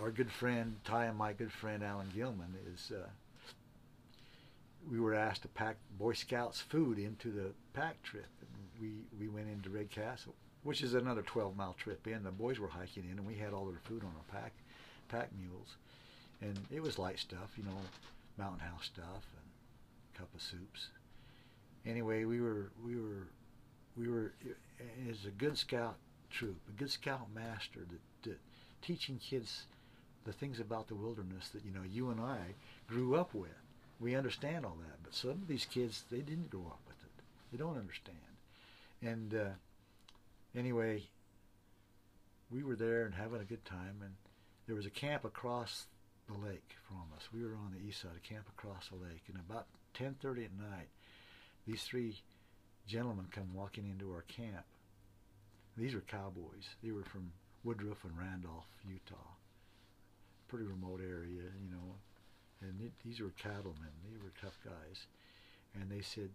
[0.00, 2.90] Our good friend Ty and my good friend Alan Gilman is.
[2.92, 3.06] Uh,
[4.88, 8.48] we were asked to pack Boy Scouts food into the pack trip, and
[8.80, 12.22] we we went into Red Castle, which is another 12 mile trip in.
[12.22, 14.52] The boys were hiking in, and we had all their food on our pack
[15.08, 15.76] pack mules,
[16.40, 17.76] and it was light stuff, you know,
[18.38, 19.50] mountain house stuff and
[20.14, 20.88] cup of soups.
[21.86, 23.28] Anyway, we were we were
[23.96, 24.32] we were
[25.06, 25.96] was a good scout
[26.30, 28.38] troop, a good scout master that, that
[28.82, 29.64] teaching kids
[30.24, 32.54] the things about the wilderness that you know you and I
[32.86, 33.50] grew up with.
[34.00, 37.22] We understand all that, but some of these kids they didn't grow up with it.
[37.52, 38.18] They don't understand.
[39.02, 41.02] And uh, anyway,
[42.50, 44.14] we were there and having a good time, and
[44.66, 45.86] there was a camp across
[46.26, 47.28] the lake from us.
[47.32, 50.52] We were on the east side, a camp across the lake, and about 10:30 at
[50.52, 50.88] night,
[51.66, 52.16] these three
[52.86, 54.64] gentlemen come walking into our camp.
[55.76, 56.74] These were cowboys.
[56.82, 57.32] They were from
[57.64, 59.36] Woodruff and Randolph, Utah.
[60.48, 61.96] Pretty remote area, you know.
[62.60, 63.92] And it, these were cattlemen.
[64.04, 65.06] They were tough guys.
[65.74, 66.30] And they said,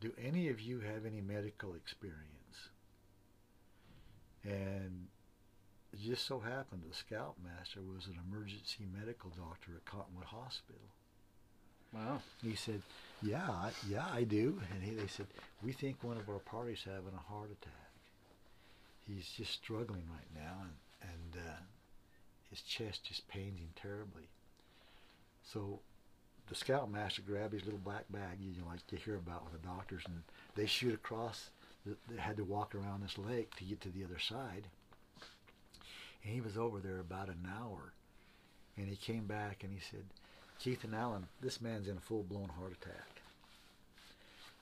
[0.00, 2.70] "Do any of you have any medical experience?"
[4.42, 5.08] And
[5.92, 10.88] it just so happened the scoutmaster was an emergency medical doctor at Cottonwood Hospital.
[11.92, 12.20] Wow.
[12.42, 12.82] He said,
[13.22, 15.26] "Yeah, I, yeah, I do." And he, they said,
[15.62, 17.90] "We think one of our party's having a heart attack.
[19.06, 21.60] He's just struggling right now, and and uh,
[22.48, 24.28] his chest just pains him terribly."
[25.52, 25.80] So,
[26.48, 29.66] the scoutmaster grabbed his little black bag, you know, like you hear about with the
[29.66, 30.22] doctors, and
[30.54, 31.50] they shoot across.
[31.84, 34.64] They had to walk around this lake to get to the other side.
[36.22, 37.92] And he was over there about an hour,
[38.76, 40.04] and he came back and he said,
[40.58, 43.22] Keith and Alan, this man's in a full blown heart attack.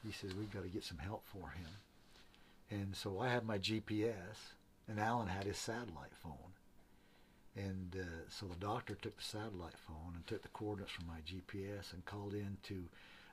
[0.06, 1.70] He says, We've got to get some help for him.
[2.70, 4.54] And so I had my GPS,
[4.88, 6.47] and Alan had his satellite phone.
[7.58, 11.18] And uh, so the doctor took the satellite phone and took the coordinates from my
[11.26, 12.74] GPS and called in to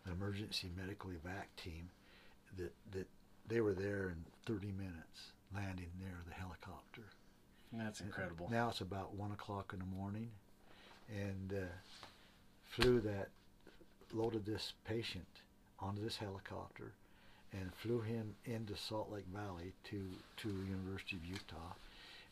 [0.05, 1.89] an emergency medical evac team
[2.57, 3.07] that, that
[3.47, 7.03] they were there in 30 minutes, landing near the helicopter.
[7.71, 8.49] That's incredible.
[8.49, 10.29] Now it's about 1 o'clock in the morning,
[11.09, 11.65] and uh,
[12.63, 13.29] flew that,
[14.13, 15.27] loaded this patient
[15.79, 16.93] onto this helicopter
[17.51, 20.01] and flew him into Salt Lake Valley to,
[20.37, 21.75] to University of Utah,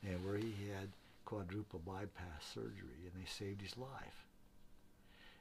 [0.04, 0.90] and where he had
[1.34, 4.28] quadruple bypass surgery, and they saved his life.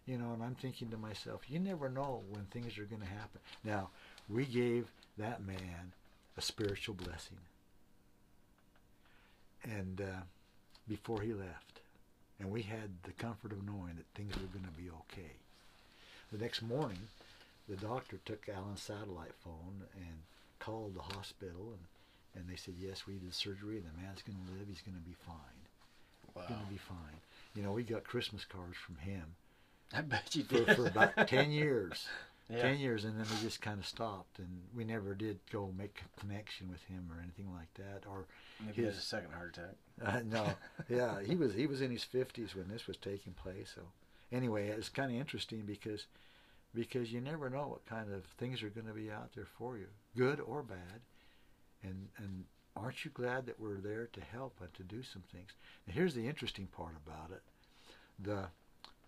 [0.07, 3.09] You know, and I'm thinking to myself, you never know when things are going to
[3.09, 3.41] happen.
[3.63, 3.91] Now,
[4.29, 4.87] we gave
[5.19, 5.93] that man
[6.37, 7.39] a spiritual blessing,
[9.63, 10.23] and uh,
[10.89, 11.81] before he left,
[12.41, 15.33] and we had the comfort of knowing that things were going to be okay.
[16.33, 17.09] The next morning,
[17.69, 20.17] the doctor took Alan's satellite phone and
[20.59, 21.85] called the hospital, and,
[22.35, 24.97] and they said, yes, we did surgery, and the man's going to live, he's going
[24.97, 25.62] to be fine.
[26.35, 26.45] Wow.
[26.49, 27.21] Going to be fine.
[27.55, 29.35] You know, we got Christmas cards from him
[29.95, 30.75] I bet you did.
[30.75, 32.07] for about 10 years.
[32.49, 32.63] yeah.
[32.63, 36.03] 10 years, and then we just kind of stopped, and we never did go make
[36.17, 38.27] a connection with him or anything like that, or
[38.61, 39.77] Maybe he had a second heart attack.
[40.05, 40.55] uh, no,
[40.89, 43.73] yeah, he was he was in his fifties when this was taking place.
[43.75, 43.83] So,
[44.33, 46.07] anyway, it's kind of interesting because
[46.75, 49.77] because you never know what kind of things are going to be out there for
[49.77, 51.03] you, good or bad,
[51.83, 52.45] and and
[52.77, 55.51] aren't you glad that we're there to help and to do some things?
[55.87, 57.43] And here's the interesting part about it:
[58.19, 58.47] the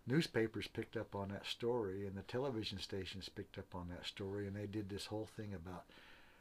[0.07, 4.47] newspapers picked up on that story, and the television stations picked up on that story,
[4.47, 5.85] and they did this whole thing about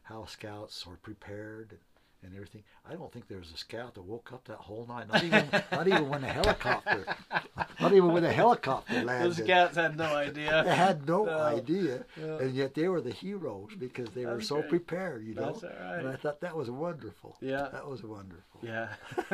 [0.04, 1.78] how scouts are prepared
[2.24, 2.64] and, everything.
[2.90, 5.08] I don't think there was a scout that woke up that whole night.
[5.12, 7.06] Not even not even when the helicopter,
[7.80, 9.44] not even when the helicopter The landed.
[9.46, 10.64] scouts had no idea.
[10.66, 11.40] They had no No.
[11.40, 14.70] idea, and yet they were the heroes because they were so great.
[14.70, 15.26] prepared.
[15.26, 17.38] You know, That's all and I thought that was wonderful.
[17.42, 17.68] Yeah.
[17.72, 18.60] that was wonderful.
[18.62, 18.90] Yeah.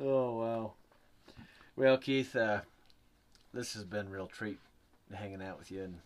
[0.00, 0.72] oh wow.
[1.76, 2.60] Well, Keith, uh,
[3.54, 4.58] this has been a real treat
[5.14, 5.98] hanging out with you and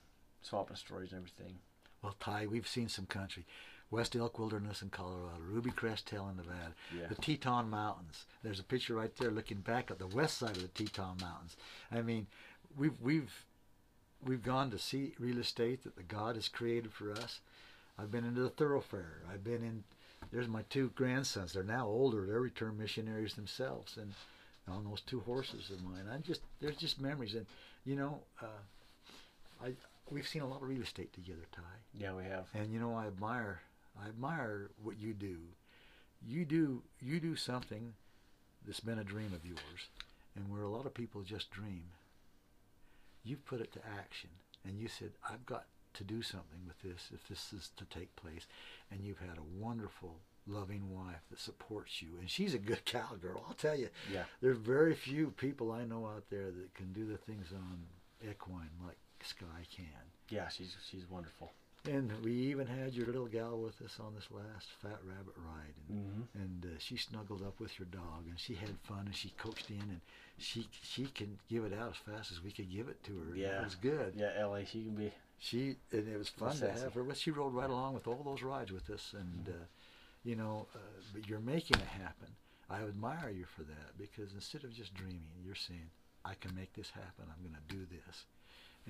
[0.42, 1.58] swapping stories and everything.
[2.02, 3.46] Well, Ty, we've seen some country.
[3.92, 7.06] West Elk Wilderness in Colorado, Ruby Crest Hill in Nevada, Yeah.
[7.08, 8.24] the Teton Mountains.
[8.42, 11.56] There's a picture right there looking back at the west side of the Teton Mountains.
[11.92, 12.26] I mean,
[12.76, 13.44] we've we've
[14.24, 17.40] we've gone to see real estate that the God has created for us.
[17.98, 19.22] I've been into the thoroughfare.
[19.30, 19.84] I've been in.
[20.32, 21.52] There's my two grandsons.
[21.52, 22.24] They're now older.
[22.26, 24.14] They're returned missionaries themselves, and
[24.66, 27.34] on those two horses of mine, I just there's just memories.
[27.34, 27.44] And
[27.84, 28.46] you know, uh,
[29.62, 29.72] I
[30.10, 31.62] we've seen a lot of real estate together, Ty.
[31.92, 32.48] Yeah, we have.
[32.54, 33.60] And you know, I admire,
[34.00, 35.38] I admire what you do.
[36.24, 37.94] You do, you do something
[38.66, 39.88] that's been a dream of yours,
[40.36, 41.84] and where a lot of people just dream.
[43.24, 44.30] You've put it to action,
[44.64, 48.14] and you said, "I've got to do something with this if this is to take
[48.16, 48.46] place."
[48.90, 53.44] And you've had a wonderful, loving wife that supports you, and she's a good cowgirl.
[53.48, 54.24] I'll tell you, Yeah.
[54.40, 57.86] there's very few people I know out there that can do the things on
[58.28, 59.86] equine like Sky can.
[60.30, 61.52] Yeah, she's she's wonderful.
[61.90, 65.74] And we even had your little gal with us on this last Fat Rabbit ride,
[65.88, 66.40] and, Mm-hmm.
[66.40, 69.68] and uh, she snuggled up with your dog, and she had fun, and she coaxed
[69.68, 70.00] in, and
[70.38, 73.36] she she can give it out as fast as we could give it to her.
[73.36, 73.60] Yeah.
[73.60, 74.14] it was good.
[74.16, 75.12] Yeah, Ellie, she can be.
[75.40, 77.02] She and it was fun to have her.
[77.02, 79.64] But she rode right along with all those rides with us, and uh,
[80.22, 80.78] you know, uh,
[81.12, 82.28] but you're making it happen.
[82.70, 85.90] I admire you for that because instead of just dreaming, you're saying,
[86.24, 87.24] I can make this happen.
[87.28, 88.24] I'm going to do this.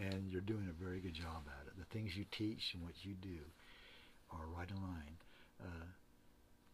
[0.00, 1.78] And you're doing a very good job at it.
[1.78, 3.38] The things you teach and what you do
[4.30, 5.16] are right in line.
[5.60, 5.86] Uh,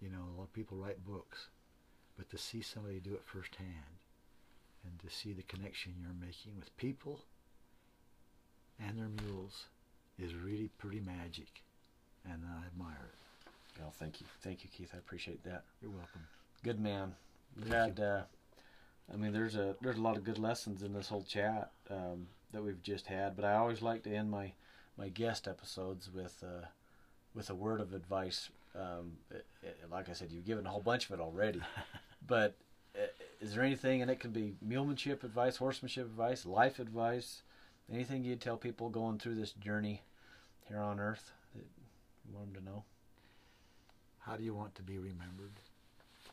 [0.00, 1.48] you know, a lot of people write books,
[2.16, 3.98] but to see somebody do it firsthand
[4.84, 7.20] and to see the connection you're making with people
[8.80, 9.66] and their mules
[10.18, 11.62] is really pretty magic.
[12.24, 13.50] And I admire it.
[13.80, 14.26] Well, thank you.
[14.42, 14.90] Thank you, Keith.
[14.94, 15.64] I appreciate that.
[15.80, 16.22] You're welcome.
[16.62, 17.14] Good man.
[17.60, 18.22] Thank had, uh,
[19.12, 22.26] I mean, there's a there's a lot of good lessons in this whole chat um,
[22.52, 23.36] that we've just had.
[23.36, 24.52] But I always like to end my
[24.96, 26.66] my guest episodes with uh,
[27.34, 28.50] with a word of advice.
[28.74, 31.60] Um, it, it- like I said, you've given a whole bunch of it already.
[32.26, 32.54] but
[32.96, 33.06] uh,
[33.40, 37.42] is there anything, and it can be mulemanship advice, horsemanship advice, life advice,
[37.92, 40.02] anything you'd tell people going through this journey
[40.68, 41.64] here on Earth that
[42.28, 42.84] you want them to know?
[44.20, 45.52] How do you want to be remembered?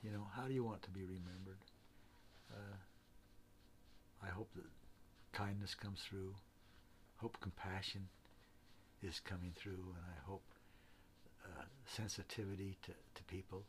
[0.03, 1.57] You know, how do you want to be remembered?
[2.51, 2.75] Uh,
[4.23, 4.65] I hope that
[5.35, 6.33] kindness comes through.
[7.17, 8.07] Hope compassion
[9.03, 10.43] is coming through, and I hope
[11.43, 13.63] uh, sensitivity to, to people.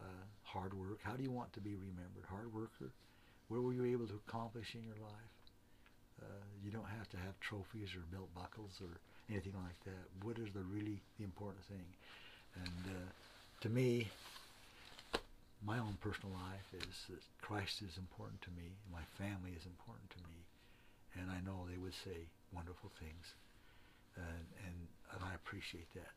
[0.00, 1.00] Uh, hard work.
[1.02, 2.24] How do you want to be remembered?
[2.30, 2.92] Hard worker.
[3.48, 5.34] What were you able to accomplish in your life?
[6.22, 9.00] Uh, you don't have to have trophies or belt buckles or
[9.30, 10.06] anything like that.
[10.22, 11.86] What is the really the important thing?
[12.54, 13.08] And uh,
[13.62, 14.08] to me,
[15.64, 18.78] my own personal life is that Christ is important to me.
[18.92, 20.46] My family is important to me,
[21.20, 23.34] and I know they would say wonderful things,
[24.16, 26.12] and and, and I appreciate that.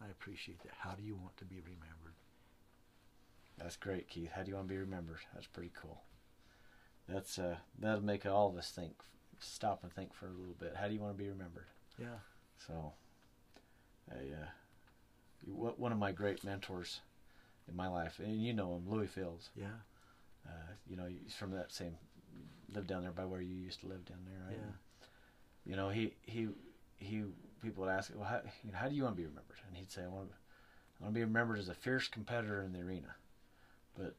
[0.00, 0.72] I appreciate that.
[0.78, 2.14] How do you want to be remembered?
[3.58, 4.30] That's great, Keith.
[4.34, 5.20] How do you want to be remembered?
[5.32, 6.02] That's pretty cool.
[7.08, 8.92] That's uh, that'll make all of us think,
[9.38, 10.74] stop and think for a little bit.
[10.76, 11.66] How do you want to be remembered?
[11.98, 12.18] Yeah.
[12.66, 12.92] So,
[14.10, 14.46] I, uh,
[15.46, 17.00] one one of my great mentors
[17.68, 19.50] in my life, and you know him, Louis Fields.
[19.54, 19.66] Yeah.
[20.46, 21.96] Uh, you know, he's from that same,
[22.72, 24.58] lived down there by where you used to live down there, right?
[24.58, 25.70] Yeah.
[25.70, 26.48] You know, he he
[26.98, 27.24] he.
[27.62, 29.56] People would ask, well, how, you know, how do you want to be remembered?
[29.66, 30.34] And he'd say, I want to,
[31.00, 33.14] I want to be remembered as a fierce competitor in the arena,
[33.98, 34.14] but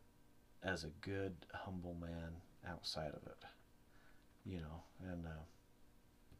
[0.63, 3.37] as a good, humble man outside of it.
[4.45, 5.29] You know, and uh,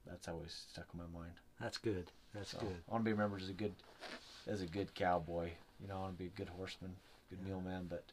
[0.06, 1.34] that's always stuck in my mind.
[1.62, 2.12] That's good.
[2.34, 2.82] That's So, good.
[2.90, 3.76] I want to be remembered as a good,
[4.48, 5.52] as a good cowboy.
[5.80, 6.96] You know, I want to be a good horseman,
[7.30, 7.50] good Yeah.
[7.50, 8.04] mule man, but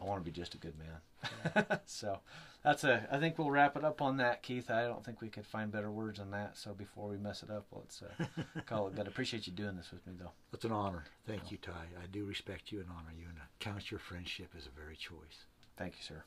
[0.00, 1.66] I want to be just a good man.
[1.86, 2.20] so
[2.62, 3.06] that's a.
[3.10, 4.70] I think we'll wrap it up on that, Keith.
[4.70, 6.56] I don't think we could find better words than that.
[6.56, 9.06] So before we mess it up, let's uh, call it good.
[9.06, 10.30] I appreciate you doing this with me, though.
[10.52, 11.04] It's an honor.
[11.26, 11.72] Thank you, Ty.
[12.02, 14.96] I do respect you and honor you, and I count your friendship as a very
[14.96, 15.46] choice.
[15.76, 16.24] Thank you, sir.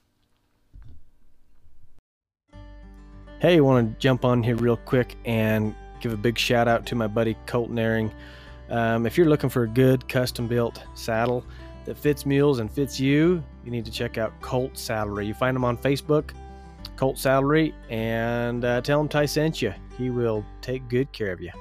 [3.39, 6.85] Hey, I want to jump on here real quick and give a big shout out
[6.87, 8.11] to my buddy Colton Airing.
[8.69, 11.43] Um, if you're looking for a good custom built saddle
[11.85, 15.25] that fits mules and fits you, you need to check out Colt Saddlery.
[15.25, 16.31] You find him on Facebook,
[16.95, 19.73] Colt Saddlery, and uh, tell him Ty sent you.
[19.97, 21.51] He will take good care of you.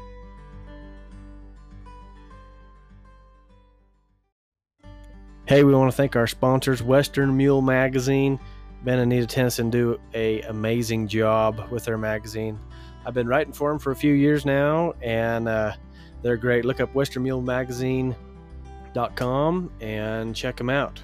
[5.47, 8.38] Hey, we want to thank our sponsors, Western Mule Magazine.
[8.84, 12.59] Ben and Anita Tennyson do a amazing job with their magazine.
[13.05, 15.72] I've been writing for them for a few years now, and uh,
[16.22, 16.64] they're great.
[16.64, 18.30] Look up westernmulemagazine.com
[19.81, 21.01] and check them out.